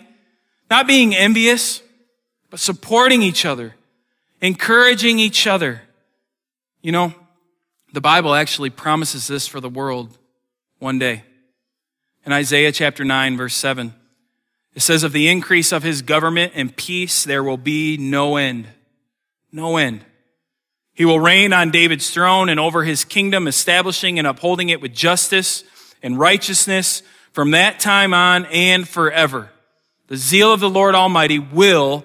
not 0.71 0.87
being 0.87 1.15
envious, 1.15 1.83
but 2.49 2.61
supporting 2.61 3.23
each 3.23 3.45
other, 3.45 3.75
encouraging 4.41 5.19
each 5.19 5.47
other. 5.47 5.83
You 6.81 6.93
know, 6.93 7.15
The 7.93 8.01
Bible 8.01 8.35
actually 8.35 8.71
promises 8.71 9.27
this 9.27 9.49
for 9.49 9.61
the 9.61 9.69
world 9.69 10.17
one 10.79 10.99
day. 10.99 11.25
In 12.25 12.33
Isaiah 12.33 12.71
chapter 12.71 13.05
9, 13.05 13.37
verse 13.37 13.55
7, 13.55 13.93
it 14.75 14.81
says, 14.81 15.03
Of 15.03 15.13
the 15.13 15.29
increase 15.29 15.73
of 15.73 15.83
his 15.83 16.03
government 16.03 16.53
and 16.55 16.77
peace, 16.77 17.25
there 17.25 17.43
will 17.43 17.57
be 17.57 17.97
no 17.97 18.37
end. 18.37 18.69
No 19.51 19.77
end. 19.77 20.05
He 20.95 21.05
will 21.05 21.19
reign 21.19 21.53
on 21.53 21.71
David's 21.71 22.11
throne 22.11 22.49
and 22.49 22.61
over 22.61 22.85
his 22.85 23.05
kingdom, 23.05 23.49
establishing 23.49 24.19
and 24.19 24.27
upholding 24.27 24.69
it 24.69 24.81
with 24.81 24.95
justice 24.95 25.65
and 26.03 26.19
righteousness 26.19 27.03
from 27.33 27.53
that 27.53 27.81
time 27.81 28.15
on 28.15 28.47
and 28.47 28.87
forever. 28.87 29.51
The 30.11 30.16
zeal 30.16 30.53
of 30.53 30.59
the 30.59 30.68
Lord 30.68 30.96
Almighty 30.96 31.38
will 31.38 32.05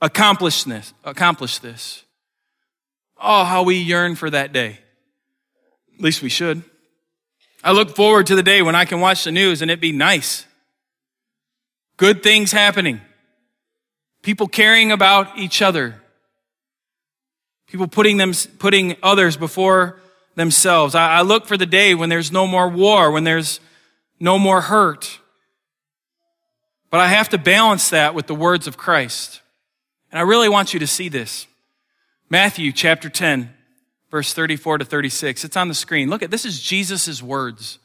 accomplish 0.00 0.64
this. 0.64 0.94
Accomplish 1.04 1.58
this. 1.58 2.02
Oh, 3.20 3.44
how 3.44 3.62
we 3.62 3.76
yearn 3.76 4.16
for 4.16 4.30
that 4.30 4.54
day. 4.54 4.78
At 5.94 6.00
least 6.00 6.22
we 6.22 6.30
should. 6.30 6.62
I 7.62 7.72
look 7.72 7.94
forward 7.94 8.26
to 8.28 8.34
the 8.34 8.42
day 8.42 8.62
when 8.62 8.74
I 8.74 8.86
can 8.86 8.98
watch 8.98 9.24
the 9.24 9.30
news 9.30 9.60
and 9.60 9.70
it 9.70 9.78
be 9.78 9.92
nice. 9.92 10.46
Good 11.98 12.22
things 12.22 12.50
happening. 12.50 13.02
People 14.22 14.48
caring 14.48 14.90
about 14.90 15.38
each 15.38 15.60
other. 15.60 16.00
People 17.66 17.88
putting 17.88 18.16
them, 18.16 18.32
putting 18.58 18.96
others 19.02 19.36
before 19.36 20.00
themselves. 20.34 20.94
I, 20.94 21.18
I 21.18 21.20
look 21.20 21.44
for 21.44 21.58
the 21.58 21.66
day 21.66 21.94
when 21.94 22.08
there's 22.08 22.32
no 22.32 22.46
more 22.46 22.70
war, 22.70 23.10
when 23.10 23.24
there's 23.24 23.60
no 24.18 24.38
more 24.38 24.62
hurt. 24.62 25.20
But 26.94 27.00
I 27.00 27.08
have 27.08 27.30
to 27.30 27.38
balance 27.38 27.90
that 27.90 28.14
with 28.14 28.28
the 28.28 28.36
words 28.36 28.68
of 28.68 28.76
Christ. 28.76 29.40
And 30.12 30.18
I 30.20 30.22
really 30.22 30.48
want 30.48 30.72
you 30.72 30.78
to 30.78 30.86
see 30.86 31.08
this. 31.08 31.48
Matthew 32.30 32.70
chapter 32.70 33.08
10, 33.08 33.52
verse 34.12 34.32
34 34.32 34.78
to 34.78 34.84
36. 34.84 35.44
It's 35.44 35.56
on 35.56 35.66
the 35.66 35.74
screen. 35.74 36.08
Look 36.08 36.22
at 36.22 36.30
this 36.30 36.44
is 36.44 36.60
Jesus' 36.60 37.20
words. 37.20 37.80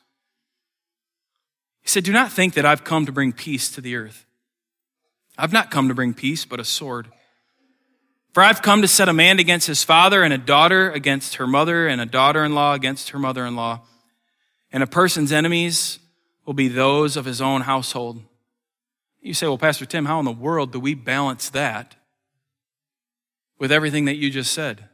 He 1.81 1.89
said, 1.89 2.03
Do 2.03 2.13
not 2.13 2.31
think 2.31 2.53
that 2.53 2.67
I've 2.67 2.83
come 2.83 3.07
to 3.07 3.11
bring 3.11 3.33
peace 3.33 3.71
to 3.71 3.81
the 3.81 3.95
earth. 3.95 4.27
I've 5.39 5.53
not 5.53 5.71
come 5.71 5.87
to 5.87 5.95
bring 5.95 6.13
peace, 6.13 6.45
but 6.45 6.59
a 6.59 6.63
sword. 6.63 7.07
For 8.35 8.43
I've 8.43 8.61
come 8.61 8.83
to 8.83 8.87
set 8.87 9.09
a 9.09 9.13
man 9.13 9.39
against 9.39 9.65
his 9.65 9.83
father, 9.83 10.21
and 10.21 10.31
a 10.31 10.37
daughter 10.37 10.91
against 10.91 11.37
her 11.37 11.47
mother, 11.47 11.87
and 11.87 11.99
a 11.99 12.05
daughter 12.05 12.45
in 12.45 12.53
law 12.53 12.75
against 12.75 13.09
her 13.09 13.17
mother 13.17 13.43
in 13.47 13.55
law. 13.55 13.81
And 14.71 14.83
a 14.83 14.87
person's 14.87 15.31
enemies 15.31 15.97
will 16.45 16.53
be 16.53 16.67
those 16.67 17.17
of 17.17 17.25
his 17.25 17.41
own 17.41 17.61
household. 17.61 18.21
You 19.21 19.33
say, 19.33 19.47
Well, 19.47 19.57
Pastor 19.57 19.85
Tim, 19.85 20.05
how 20.05 20.19
in 20.19 20.25
the 20.25 20.31
world 20.31 20.71
do 20.71 20.79
we 20.79 20.93
balance 20.93 21.49
that 21.49 21.95
with 23.57 23.71
everything 23.71 24.05
that 24.05 24.15
you 24.15 24.29
just 24.29 24.53
said? 24.53 24.85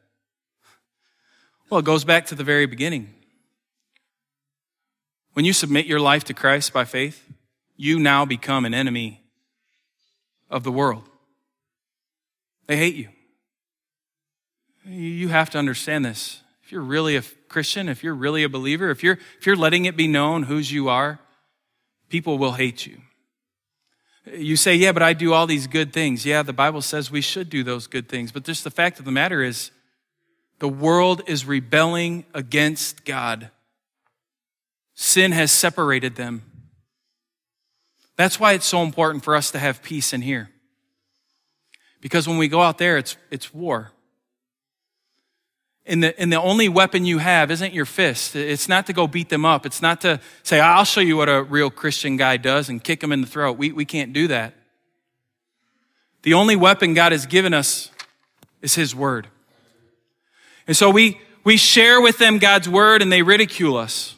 Well, 1.69 1.79
it 1.79 1.85
goes 1.85 2.03
back 2.03 2.25
to 2.27 2.35
the 2.35 2.43
very 2.43 2.65
beginning. 2.65 3.13
When 5.33 5.45
you 5.45 5.53
submit 5.53 5.85
your 5.85 5.99
life 5.99 6.23
to 6.25 6.33
Christ 6.33 6.71
by 6.71 6.85
faith, 6.85 7.29
you 7.75 7.99
now 7.99 8.25
become 8.25 8.65
an 8.65 8.73
enemy 8.73 9.21
of 10.49 10.63
the 10.63 10.71
world. 10.71 11.09
They 12.67 12.77
hate 12.77 12.95
you. 12.95 13.09
You 14.85 15.29
have 15.29 15.49
to 15.51 15.57
understand 15.57 16.05
this. 16.05 16.41
If 16.63 16.71
you're 16.71 16.81
really 16.81 17.15
a 17.15 17.23
Christian, 17.49 17.89
if 17.89 18.03
you're 18.03 18.15
really 18.15 18.43
a 18.43 18.49
believer, 18.49 18.89
if 18.89 19.03
you're, 19.03 19.19
if 19.37 19.45
you're 19.45 19.55
letting 19.55 19.85
it 19.85 19.97
be 19.97 20.07
known 20.07 20.43
whose 20.43 20.71
you 20.71 20.89
are, 20.89 21.19
people 22.09 22.37
will 22.37 22.53
hate 22.53 22.85
you. 22.85 23.01
You 24.25 24.55
say, 24.55 24.75
yeah, 24.75 24.91
but 24.91 25.03
I 25.03 25.13
do 25.13 25.33
all 25.33 25.45
these 25.45 25.67
good 25.67 25.93
things. 25.93 26.25
Yeah, 26.25 26.41
the 26.41 26.53
Bible 26.53 26.81
says 26.81 27.11
we 27.11 27.21
should 27.21 27.49
do 27.49 27.63
those 27.63 27.87
good 27.87 28.09
things. 28.09 28.31
But 28.31 28.43
just 28.43 28.63
the 28.63 28.71
fact 28.71 28.99
of 28.99 29.05
the 29.05 29.11
matter 29.11 29.43
is, 29.43 29.71
the 30.59 30.67
world 30.69 31.21
is 31.27 31.45
rebelling 31.45 32.25
against 32.33 33.05
God. 33.05 33.51
Sin 34.93 35.31
has 35.33 35.51
separated 35.51 36.15
them. 36.15 36.43
That's 38.15 38.39
why 38.39 38.53
it's 38.53 38.65
so 38.65 38.81
important 38.81 39.23
for 39.23 39.35
us 39.35 39.51
to 39.51 39.59
have 39.59 39.83
peace 39.83 40.13
in 40.13 40.21
here. 40.21 40.49
Because 41.99 42.27
when 42.27 42.37
we 42.37 42.47
go 42.47 42.61
out 42.61 42.77
there, 42.77 42.97
it's, 42.97 43.17
it's 43.29 43.53
war. 43.53 43.91
And 45.87 46.03
the, 46.03 46.19
and 46.19 46.33
the 46.33 46.41
only 46.41 46.67
weapon 46.67 47.05
you 47.05 47.19
have 47.19 47.51
isn't 47.51 47.73
your 47.73 47.85
fist. 47.85 48.35
It's 48.35 48.67
not 48.67 48.87
to 48.87 48.93
go 48.93 49.05
beat 49.05 49.29
them 49.29 49.45
up. 49.45 49.65
It's 49.65 49.81
not 49.83 50.01
to 50.01 50.19
say, 50.41 50.59
I'll 50.59 50.83
show 50.83 51.01
you 51.01 51.15
what 51.15 51.29
a 51.29 51.43
real 51.43 51.69
Christian 51.69 52.17
guy 52.17 52.37
does 52.37 52.69
and 52.69 52.83
kick 52.83 53.01
them 53.01 53.11
in 53.11 53.21
the 53.21 53.27
throat. 53.27 53.57
We, 53.57 53.71
we 53.71 53.85
can't 53.85 54.11
do 54.11 54.27
that. 54.29 54.55
The 56.23 56.33
only 56.33 56.55
weapon 56.55 56.95
God 56.95 57.11
has 57.11 57.27
given 57.27 57.53
us 57.53 57.91
is 58.63 58.73
His 58.73 58.95
Word. 58.95 59.27
And 60.65 60.75
so 60.75 60.89
we, 60.89 61.21
we 61.43 61.55
share 61.55 62.01
with 62.01 62.17
them 62.17 62.39
God's 62.39 62.67
Word 62.67 63.03
and 63.03 63.11
they 63.11 63.21
ridicule 63.21 63.77
us. 63.77 64.15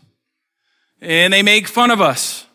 And 1.01 1.33
they 1.33 1.43
make 1.43 1.67
fun 1.67 1.91
of 1.91 1.99
us. 1.99 2.46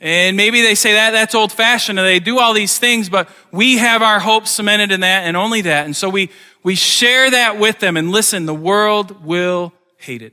And 0.00 0.34
maybe 0.36 0.62
they 0.62 0.74
say 0.74 0.94
that 0.94 1.10
that's 1.10 1.34
old 1.34 1.52
fashioned 1.52 1.98
and 1.98 2.08
they 2.08 2.20
do 2.20 2.38
all 2.38 2.54
these 2.54 2.78
things, 2.78 3.10
but 3.10 3.28
we 3.52 3.76
have 3.76 4.00
our 4.00 4.18
hope 4.18 4.46
cemented 4.46 4.92
in 4.92 5.00
that 5.00 5.24
and 5.24 5.36
only 5.36 5.60
that. 5.62 5.84
And 5.84 5.94
so 5.94 6.08
we, 6.08 6.30
we 6.62 6.74
share 6.74 7.30
that 7.30 7.58
with 7.58 7.80
them 7.80 7.98
and 7.98 8.10
listen, 8.10 8.46
the 8.46 8.54
world 8.54 9.24
will 9.24 9.74
hate 9.98 10.22
it 10.22 10.32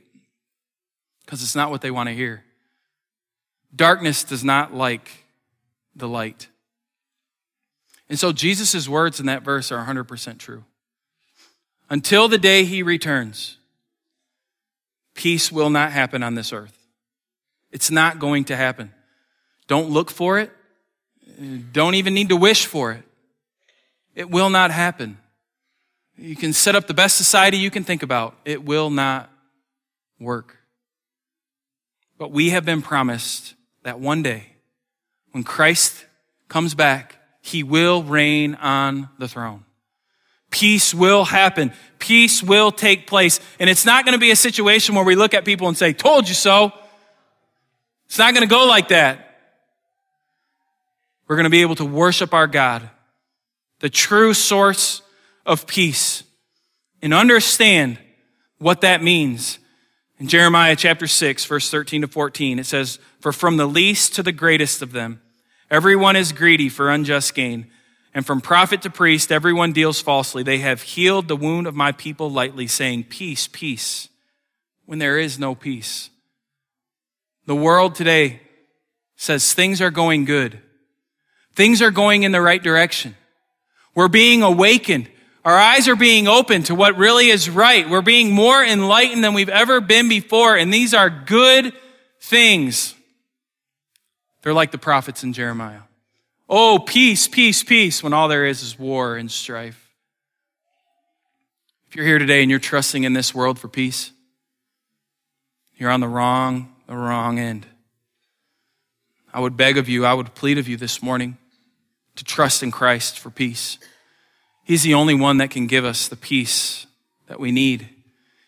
because 1.24 1.42
it's 1.42 1.54
not 1.54 1.70
what 1.70 1.82
they 1.82 1.90
want 1.90 2.08
to 2.08 2.14
hear. 2.14 2.44
Darkness 3.76 4.24
does 4.24 4.42
not 4.42 4.74
like 4.74 5.24
the 5.94 6.08
light. 6.08 6.48
And 8.08 8.18
so 8.18 8.32
Jesus' 8.32 8.88
words 8.88 9.20
in 9.20 9.26
that 9.26 9.42
verse 9.42 9.70
are 9.70 9.84
100% 9.84 10.38
true. 10.38 10.64
Until 11.90 12.28
the 12.28 12.38
day 12.38 12.64
he 12.64 12.82
returns, 12.82 13.58
peace 15.14 15.52
will 15.52 15.68
not 15.68 15.92
happen 15.92 16.22
on 16.22 16.34
this 16.34 16.54
earth. 16.54 16.86
It's 17.70 17.90
not 17.90 18.18
going 18.18 18.44
to 18.46 18.56
happen. 18.56 18.94
Don't 19.68 19.90
look 19.90 20.10
for 20.10 20.40
it. 20.40 20.50
Don't 21.72 21.94
even 21.94 22.14
need 22.14 22.30
to 22.30 22.36
wish 22.36 22.66
for 22.66 22.90
it. 22.92 23.04
It 24.16 24.28
will 24.28 24.50
not 24.50 24.72
happen. 24.72 25.18
You 26.16 26.34
can 26.34 26.52
set 26.52 26.74
up 26.74 26.88
the 26.88 26.94
best 26.94 27.16
society 27.16 27.58
you 27.58 27.70
can 27.70 27.84
think 27.84 28.02
about. 28.02 28.34
It 28.44 28.64
will 28.64 28.90
not 28.90 29.30
work. 30.18 30.56
But 32.18 32.32
we 32.32 32.50
have 32.50 32.64
been 32.64 32.82
promised 32.82 33.54
that 33.84 34.00
one 34.00 34.24
day, 34.24 34.54
when 35.30 35.44
Christ 35.44 36.06
comes 36.48 36.74
back, 36.74 37.14
he 37.40 37.62
will 37.62 38.02
reign 38.02 38.56
on 38.56 39.08
the 39.18 39.28
throne. 39.28 39.64
Peace 40.50 40.92
will 40.92 41.24
happen. 41.24 41.72
Peace 41.98 42.42
will 42.42 42.72
take 42.72 43.06
place. 43.06 43.38
And 43.60 43.70
it's 43.70 43.84
not 43.84 44.04
going 44.04 44.14
to 44.14 44.18
be 44.18 44.30
a 44.30 44.36
situation 44.36 44.94
where 44.94 45.04
we 45.04 45.14
look 45.14 45.34
at 45.34 45.44
people 45.44 45.68
and 45.68 45.76
say, 45.76 45.92
told 45.92 46.26
you 46.28 46.34
so. 46.34 46.72
It's 48.06 48.18
not 48.18 48.34
going 48.34 48.48
to 48.48 48.52
go 48.52 48.64
like 48.66 48.88
that. 48.88 49.27
We're 51.28 51.36
going 51.36 51.44
to 51.44 51.50
be 51.50 51.60
able 51.60 51.74
to 51.76 51.84
worship 51.84 52.32
our 52.32 52.46
God, 52.46 52.88
the 53.80 53.90
true 53.90 54.32
source 54.32 55.02
of 55.44 55.66
peace, 55.66 56.24
and 57.02 57.12
understand 57.12 57.98
what 58.56 58.80
that 58.80 59.02
means. 59.02 59.58
In 60.18 60.26
Jeremiah 60.26 60.74
chapter 60.74 61.06
6, 61.06 61.44
verse 61.44 61.70
13 61.70 62.00
to 62.00 62.08
14, 62.08 62.58
it 62.58 62.66
says, 62.66 62.98
For 63.20 63.30
from 63.30 63.58
the 63.58 63.66
least 63.66 64.14
to 64.14 64.22
the 64.22 64.32
greatest 64.32 64.80
of 64.80 64.92
them, 64.92 65.20
everyone 65.70 66.16
is 66.16 66.32
greedy 66.32 66.70
for 66.70 66.90
unjust 66.90 67.34
gain. 67.34 67.70
And 68.14 68.26
from 68.26 68.40
prophet 68.40 68.80
to 68.82 68.90
priest, 68.90 69.30
everyone 69.30 69.72
deals 69.72 70.00
falsely. 70.00 70.42
They 70.42 70.58
have 70.58 70.82
healed 70.82 71.28
the 71.28 71.36
wound 71.36 71.66
of 71.66 71.74
my 71.74 71.92
people 71.92 72.30
lightly, 72.30 72.66
saying, 72.66 73.04
Peace, 73.04 73.46
peace, 73.46 74.08
when 74.86 74.98
there 74.98 75.18
is 75.18 75.38
no 75.38 75.54
peace. 75.54 76.08
The 77.44 77.54
world 77.54 77.94
today 77.94 78.40
says 79.16 79.52
things 79.52 79.80
are 79.82 79.90
going 79.90 80.24
good. 80.24 80.60
Things 81.58 81.82
are 81.82 81.90
going 81.90 82.22
in 82.22 82.30
the 82.30 82.40
right 82.40 82.62
direction. 82.62 83.16
We're 83.92 84.06
being 84.06 84.44
awakened. 84.44 85.10
Our 85.44 85.56
eyes 85.56 85.88
are 85.88 85.96
being 85.96 86.28
opened 86.28 86.66
to 86.66 86.76
what 86.76 86.96
really 86.96 87.30
is 87.30 87.50
right. 87.50 87.90
We're 87.90 88.00
being 88.00 88.30
more 88.30 88.62
enlightened 88.62 89.24
than 89.24 89.34
we've 89.34 89.48
ever 89.48 89.80
been 89.80 90.08
before. 90.08 90.56
And 90.56 90.72
these 90.72 90.94
are 90.94 91.10
good 91.10 91.72
things. 92.20 92.94
They're 94.42 94.54
like 94.54 94.70
the 94.70 94.78
prophets 94.78 95.24
in 95.24 95.32
Jeremiah. 95.32 95.80
Oh, 96.48 96.78
peace, 96.78 97.26
peace, 97.26 97.64
peace, 97.64 98.04
when 98.04 98.12
all 98.12 98.28
there 98.28 98.46
is 98.46 98.62
is 98.62 98.78
war 98.78 99.16
and 99.16 99.28
strife. 99.28 99.90
If 101.88 101.96
you're 101.96 102.06
here 102.06 102.20
today 102.20 102.42
and 102.42 102.50
you're 102.50 102.60
trusting 102.60 103.02
in 103.02 103.14
this 103.14 103.34
world 103.34 103.58
for 103.58 103.66
peace, 103.66 104.12
you're 105.74 105.90
on 105.90 105.98
the 105.98 106.06
wrong, 106.06 106.72
the 106.86 106.94
wrong 106.94 107.40
end. 107.40 107.66
I 109.34 109.40
would 109.40 109.56
beg 109.56 109.76
of 109.76 109.88
you, 109.88 110.06
I 110.06 110.14
would 110.14 110.36
plead 110.36 110.58
of 110.58 110.68
you 110.68 110.76
this 110.76 111.02
morning 111.02 111.36
to 112.18 112.24
trust 112.24 112.64
in 112.64 112.72
Christ 112.72 113.16
for 113.16 113.30
peace. 113.30 113.78
He's 114.64 114.82
the 114.82 114.94
only 114.94 115.14
one 115.14 115.36
that 115.36 115.50
can 115.50 115.68
give 115.68 115.84
us 115.84 116.08
the 116.08 116.16
peace 116.16 116.86
that 117.28 117.38
we 117.38 117.52
need. 117.52 117.88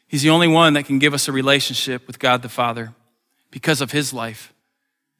He's 0.08 0.22
the 0.22 0.30
only 0.30 0.48
one 0.48 0.72
that 0.72 0.86
can 0.86 0.98
give 0.98 1.14
us 1.14 1.28
a 1.28 1.32
relationship 1.32 2.04
with 2.08 2.18
God 2.18 2.42
the 2.42 2.48
Father 2.48 2.94
because 3.52 3.80
of 3.80 3.92
his 3.92 4.12
life, 4.12 4.52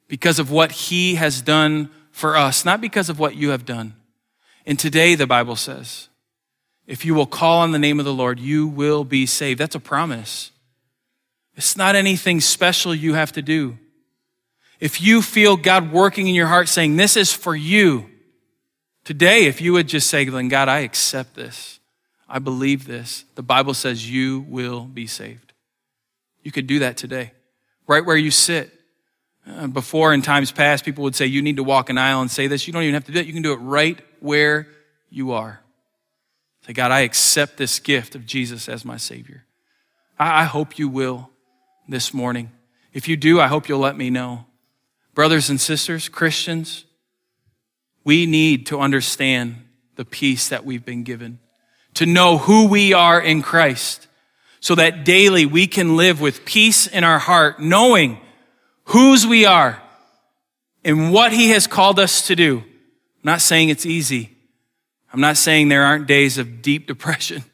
because 0.09 0.41
of 0.41 0.51
what 0.51 0.73
he 0.73 1.15
has 1.15 1.41
done 1.41 1.91
for 2.11 2.37
us, 2.37 2.65
not 2.65 2.81
because 2.81 3.09
of 3.09 3.21
what 3.21 3.37
you 3.37 3.51
have 3.51 3.65
done. 3.65 3.95
And 4.67 4.81
today, 4.81 5.15
the 5.15 5.29
Bible 5.29 5.55
says, 5.55 6.09
if 6.89 7.05
you 7.05 7.15
will 7.15 7.27
call 7.27 7.61
on 7.61 7.71
the 7.71 7.79
name 7.79 8.01
of 8.01 8.05
the 8.05 8.13
Lord, 8.13 8.41
you 8.41 8.67
will 8.67 9.05
be 9.05 9.27
saved. 9.27 9.61
That's 9.61 9.77
a 9.77 9.81
promise. 9.81 10.51
It's 11.55 11.77
not 11.77 11.95
anything 11.95 12.41
special 12.41 12.93
you 12.93 13.15
have 13.15 13.31
to 13.33 13.43
do. 13.43 13.79
If 14.81 15.01
you 15.01 15.23
feel 15.23 15.57
God 15.57 15.93
working 15.93 16.27
in 16.27 16.35
your 16.35 16.49
heart 16.49 16.69
saying, 16.69 16.97
This 16.97 17.17
is 17.17 17.33
for 17.33 17.55
you, 17.55 18.10
today, 19.05 19.47
if 19.47 19.61
you 19.61 19.73
would 19.73 19.89
just 19.89 20.09
say, 20.09 20.25
then 20.25 20.49
God, 20.49 20.69
I 20.69 20.81
accept 20.81 21.35
this. 21.35 21.81
I 22.29 22.39
believe 22.39 22.87
this. 22.87 23.25
The 23.35 23.43
Bible 23.43 23.75
says 23.75 24.11
you 24.11 24.41
will 24.49 24.83
be 24.83 25.07
saved. 25.07 25.53
You 26.43 26.53
could 26.53 26.67
do 26.67 26.79
that 26.79 26.97
today, 26.97 27.33
right 27.87 28.05
where 28.05 28.17
you 28.17 28.31
sit. 28.31 28.73
Uh, 29.47 29.67
before 29.67 30.15
in 30.15 30.23
times 30.23 30.53
past, 30.53 30.85
people 30.85 31.03
would 31.05 31.17
say, 31.17 31.27
You 31.27 31.43
need 31.43 31.57
to 31.57 31.65
walk 31.65 31.91
an 31.91 31.99
aisle 31.99 32.21
and 32.21 32.31
say 32.31 32.47
this. 32.47 32.67
You 32.67 32.73
don't 32.73 32.83
even 32.83 32.95
have 32.95 33.05
to 33.07 33.13
do 33.13 33.19
it. 33.19 33.27
You 33.27 33.33
can 33.33 33.43
do 33.43 33.53
it 33.53 33.57
right 33.57 33.99
where 34.21 34.69
you 35.11 35.33
are. 35.33 35.61
Say, 36.67 36.73
God, 36.73 36.93
I 36.93 37.01
accept 37.01 37.57
this 37.57 37.79
gift 37.79 38.15
of 38.15 38.27
Jesus 38.27 38.69
as 38.69 38.85
my 38.85 38.97
Savior. 38.97 39.45
I, 40.19 40.43
I 40.43 40.45
hope 40.45 40.79
you 40.79 40.89
will 40.89 41.31
this 41.89 42.15
morning. 42.15 42.51
If 42.93 43.09
you 43.09 43.17
do, 43.17 43.41
I 43.41 43.49
hope 43.49 43.69
you'll 43.69 43.81
let 43.81 43.97
me 43.97 44.11
know. 44.11 44.47
Brothers 45.15 45.51
and 45.51 45.61
sisters, 45.61 46.09
Christians, 46.09 46.85
we 48.05 48.27
need 48.27 48.67
to 48.67 48.81
understand 48.81 49.57
the 49.97 50.05
peace 50.05 50.49
that 50.49 50.65
we've 50.65 50.85
been 50.85 51.03
given, 51.03 51.39
to 51.95 52.07
know 52.07 52.39
who 52.39 52.69
we 52.69 52.93
are 52.93 53.21
in 53.21 53.43
Christ, 53.43 54.07
so 54.61 54.75
that 54.75 55.05
daily 55.05 55.47
we 55.47 55.67
can 55.67 55.97
live 55.97 56.21
with 56.21 56.45
peace 56.45 56.87
in 56.87 57.05
our 57.05 57.19
heart, 57.19 57.61
knowing 57.61 58.19
whose 58.85 59.27
we 59.27 59.45
are 59.45 59.83
and 60.85 61.13
what 61.13 61.33
He 61.33 61.51
has 61.51 61.67
called 61.67 61.99
us 61.99 62.27
to 62.27 62.37
do. 62.37 62.59
I'm 62.59 62.65
not 63.25 63.41
saying 63.41 63.69
it's 63.69 63.87
easy. 63.87 64.31
I'm 65.13 65.21
not 65.21 65.37
saying 65.37 65.69
there 65.69 65.83
aren't 65.83 66.07
days 66.07 66.39
of 66.39 66.63
deep 66.63 66.87
depression, 66.87 67.45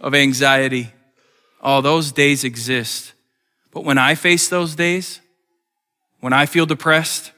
of 0.00 0.14
anxiety. 0.14 0.92
All 1.62 1.82
those 1.82 2.12
days 2.12 2.44
exist. 2.44 3.12
But 3.70 3.84
when 3.84 3.98
I 3.98 4.14
face 4.14 4.48
those 4.48 4.74
days, 4.74 5.20
when 6.20 6.32
I 6.32 6.46
feel 6.46 6.66
depressed, 6.66 7.32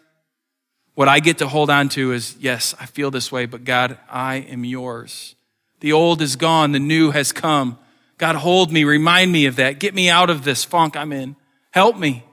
what 0.95 1.09
I 1.09 1.21
get 1.21 1.39
to 1.39 1.49
hold 1.49 1.71
on 1.71 1.89
to 1.91 2.13
is 2.13 2.37
yes, 2.39 2.75
I 2.79 2.87
feel 2.87 3.11
this 3.11 3.33
way, 3.33 3.47
but 3.47 3.65
God, 3.65 3.99
I 4.11 4.37
am 4.37 4.65
yours. 4.65 5.35
The 5.81 5.93
old 5.93 6.23
is 6.23 6.37
gone, 6.37 6.73
the 6.73 6.79
new 6.79 7.11
has 7.11 7.33
come. 7.33 7.79
God, 8.19 8.37
hold 8.37 8.71
me, 8.71 8.85
remind 8.85 9.33
me 9.33 9.47
of 9.47 9.57
that. 9.57 9.81
Get 9.81 9.95
me 9.95 10.09
out 10.09 10.31
of 10.31 10.45
this 10.45 10.65
funk 10.65 10.97
I'm 10.97 11.13
in. 11.13 11.35
Help 11.71 11.97
me. 11.97 12.25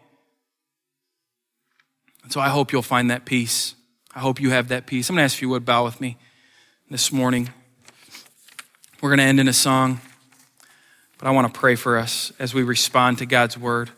And 2.23 2.31
so 2.31 2.39
I 2.39 2.49
hope 2.49 2.71
you'll 2.71 2.81
find 2.81 3.09
that 3.09 3.25
peace. 3.25 3.75
I 4.13 4.19
hope 4.19 4.39
you 4.39 4.51
have 4.51 4.67
that 4.67 4.85
peace. 4.85 5.09
I'm 5.09 5.15
going 5.15 5.21
to 5.21 5.25
ask 5.25 5.37
if 5.37 5.41
you 5.41 5.49
would 5.49 5.65
bow 5.65 5.85
with 5.85 5.99
me 6.01 6.17
this 6.89 7.11
morning. 7.11 7.49
We're 9.01 9.09
going 9.09 9.19
to 9.19 9.23
end 9.23 9.39
in 9.39 9.47
a 9.47 9.53
song, 9.53 10.01
but 11.17 11.27
I 11.27 11.31
want 11.31 11.51
to 11.51 11.57
pray 11.57 11.75
for 11.75 11.97
us 11.97 12.33
as 12.37 12.53
we 12.53 12.61
respond 12.61 13.19
to 13.19 13.25
God's 13.25 13.57
word. 13.57 13.89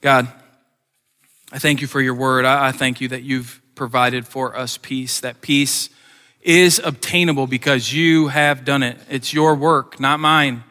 God, 0.00 0.28
I 1.52 1.58
thank 1.58 1.80
you 1.80 1.86
for 1.86 2.00
your 2.00 2.14
word. 2.14 2.44
I 2.44 2.72
thank 2.72 3.00
you 3.00 3.08
that 3.08 3.22
you've 3.22 3.60
provided 3.74 4.26
for 4.26 4.56
us 4.56 4.78
peace, 4.78 5.20
that 5.20 5.40
peace 5.40 5.90
is 6.40 6.80
obtainable 6.82 7.46
because 7.46 7.92
you 7.92 8.28
have 8.28 8.64
done 8.64 8.82
it. 8.82 8.98
It's 9.08 9.32
your 9.32 9.54
work, 9.54 10.00
not 10.00 10.18
mine. 10.18 10.64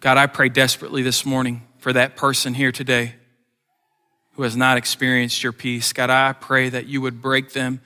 God, 0.00 0.16
I 0.16 0.26
pray 0.26 0.48
desperately 0.48 1.02
this 1.02 1.26
morning 1.26 1.62
for 1.78 1.92
that 1.92 2.16
person 2.16 2.54
here 2.54 2.72
today 2.72 3.14
who 4.34 4.42
has 4.42 4.56
not 4.56 4.78
experienced 4.78 5.42
your 5.42 5.52
peace. 5.52 5.92
God, 5.92 6.08
I 6.08 6.32
pray 6.32 6.68
that 6.68 6.86
you 6.86 7.00
would 7.00 7.20
break 7.20 7.52
them, 7.52 7.80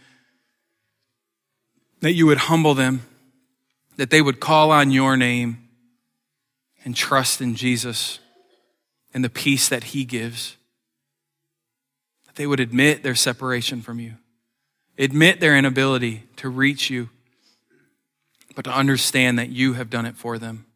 that 2.01 2.13
you 2.13 2.27
would 2.27 2.39
humble 2.39 2.75
them, 2.75 3.03
that 3.97 4.11
they 4.11 4.23
would 4.23 4.41
call 4.41 4.71
on 4.71 4.91
your 4.91 5.17
name 5.17 5.69
and 6.85 6.95
trust 6.95 7.41
in 7.41 7.55
Jesus 7.55 8.21
and 9.13 9.25
the 9.25 9.31
peace 9.31 9.69
that 9.69 9.85
he 9.85 10.05
gives. 10.05 10.57
They 12.35 12.47
would 12.47 12.61
admit 12.61 13.03
their 13.03 13.15
separation 13.15 13.81
from 13.83 14.01
you, 14.01 14.15
admit 14.99 15.41
their 15.41 15.57
inability 15.57 16.25
to 16.37 16.49
reach 16.49 16.91
you, 16.91 17.11
but 18.55 18.65
to 18.65 18.73
understand 18.73 19.39
that 19.39 19.51
you 19.51 19.75
have 19.75 19.91
done 19.91 20.07
it 20.07 20.17
for 20.17 20.39
them. 20.39 20.67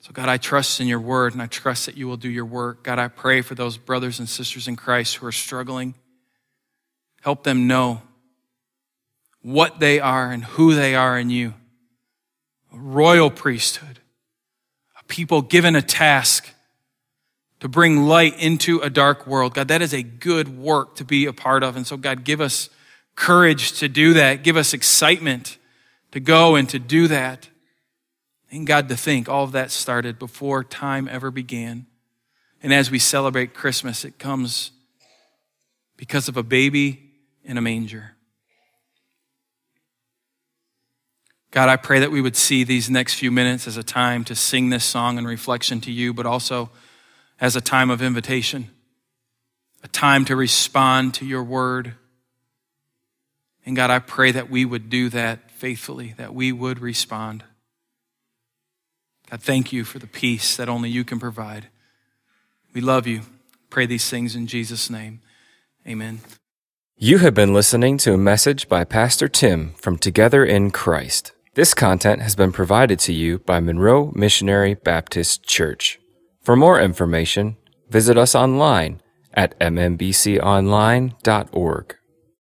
So, 0.00 0.12
God, 0.12 0.28
I 0.28 0.36
trust 0.36 0.80
in 0.80 0.86
your 0.86 1.00
word 1.00 1.32
and 1.32 1.42
I 1.42 1.46
trust 1.46 1.86
that 1.86 1.96
you 1.96 2.06
will 2.06 2.16
do 2.16 2.28
your 2.28 2.44
work. 2.44 2.84
God, 2.84 3.00
I 3.00 3.08
pray 3.08 3.40
for 3.40 3.56
those 3.56 3.76
brothers 3.76 4.20
and 4.20 4.28
sisters 4.28 4.68
in 4.68 4.76
Christ 4.76 5.16
who 5.16 5.26
are 5.26 5.32
struggling. 5.32 5.94
Help 7.22 7.42
them 7.42 7.66
know 7.66 8.02
what 9.42 9.80
they 9.80 9.98
are 9.98 10.30
and 10.30 10.44
who 10.44 10.74
they 10.74 10.94
are 10.94 11.18
in 11.18 11.30
you. 11.30 11.54
A 12.72 12.78
royal 12.78 13.30
priesthood, 13.30 13.98
a 15.00 15.04
people 15.06 15.42
given 15.42 15.74
a 15.74 15.82
task 15.82 16.54
to 17.60 17.68
bring 17.68 18.06
light 18.06 18.38
into 18.38 18.80
a 18.80 18.90
dark 18.90 19.26
world. 19.26 19.54
God, 19.54 19.68
that 19.68 19.82
is 19.82 19.94
a 19.94 20.02
good 20.02 20.58
work 20.58 20.96
to 20.96 21.04
be 21.04 21.26
a 21.26 21.32
part 21.32 21.62
of. 21.62 21.76
And 21.76 21.86
so, 21.86 21.96
God, 21.96 22.24
give 22.24 22.40
us 22.40 22.68
courage 23.14 23.78
to 23.78 23.88
do 23.88 24.12
that. 24.14 24.42
Give 24.42 24.56
us 24.56 24.74
excitement 24.74 25.58
to 26.12 26.20
go 26.20 26.54
and 26.54 26.68
to 26.68 26.78
do 26.78 27.08
that. 27.08 27.48
And 28.50 28.66
God, 28.66 28.88
to 28.88 28.96
think 28.96 29.28
all 29.28 29.44
of 29.44 29.52
that 29.52 29.70
started 29.70 30.18
before 30.18 30.62
time 30.62 31.08
ever 31.10 31.30
began. 31.30 31.86
And 32.62 32.72
as 32.72 32.90
we 32.90 32.98
celebrate 32.98 33.54
Christmas, 33.54 34.04
it 34.04 34.18
comes 34.18 34.70
because 35.96 36.28
of 36.28 36.36
a 36.36 36.42
baby 36.42 37.10
in 37.44 37.56
a 37.56 37.62
manger. 37.62 38.12
God, 41.50 41.68
I 41.70 41.76
pray 41.76 42.00
that 42.00 42.10
we 42.10 42.20
would 42.20 42.36
see 42.36 42.64
these 42.64 42.90
next 42.90 43.14
few 43.14 43.30
minutes 43.30 43.66
as 43.66 43.78
a 43.78 43.82
time 43.82 44.24
to 44.24 44.34
sing 44.34 44.68
this 44.68 44.84
song 44.84 45.16
in 45.16 45.26
reflection 45.26 45.80
to 45.82 45.92
you, 45.92 46.12
but 46.12 46.26
also 46.26 46.70
as 47.40 47.56
a 47.56 47.60
time 47.60 47.90
of 47.90 48.02
invitation, 48.02 48.70
a 49.82 49.88
time 49.88 50.24
to 50.24 50.36
respond 50.36 51.14
to 51.14 51.26
your 51.26 51.42
word. 51.42 51.94
And 53.64 53.76
God, 53.76 53.90
I 53.90 53.98
pray 53.98 54.30
that 54.32 54.50
we 54.50 54.64
would 54.64 54.88
do 54.88 55.08
that 55.10 55.50
faithfully, 55.50 56.14
that 56.16 56.34
we 56.34 56.52
would 56.52 56.78
respond. 56.78 57.44
God, 59.30 59.42
thank 59.42 59.72
you 59.72 59.84
for 59.84 59.98
the 59.98 60.06
peace 60.06 60.56
that 60.56 60.68
only 60.68 60.88
you 60.88 61.04
can 61.04 61.18
provide. 61.18 61.68
We 62.72 62.80
love 62.80 63.06
you. 63.06 63.22
Pray 63.70 63.86
these 63.86 64.08
things 64.08 64.36
in 64.36 64.46
Jesus' 64.46 64.88
name. 64.88 65.20
Amen. 65.86 66.20
You 66.96 67.18
have 67.18 67.34
been 67.34 67.52
listening 67.52 67.98
to 67.98 68.14
a 68.14 68.18
message 68.18 68.68
by 68.68 68.84
Pastor 68.84 69.28
Tim 69.28 69.74
from 69.74 69.98
Together 69.98 70.44
in 70.44 70.70
Christ. 70.70 71.32
This 71.54 71.74
content 71.74 72.22
has 72.22 72.34
been 72.34 72.52
provided 72.52 72.98
to 73.00 73.12
you 73.12 73.38
by 73.40 73.60
Monroe 73.60 74.12
Missionary 74.14 74.74
Baptist 74.74 75.42
Church. 75.42 75.98
For 76.46 76.54
more 76.54 76.78
information, 76.80 77.56
visit 77.90 78.16
us 78.16 78.36
online 78.36 79.00
at 79.34 79.58
mmbconline.org. 79.58 81.96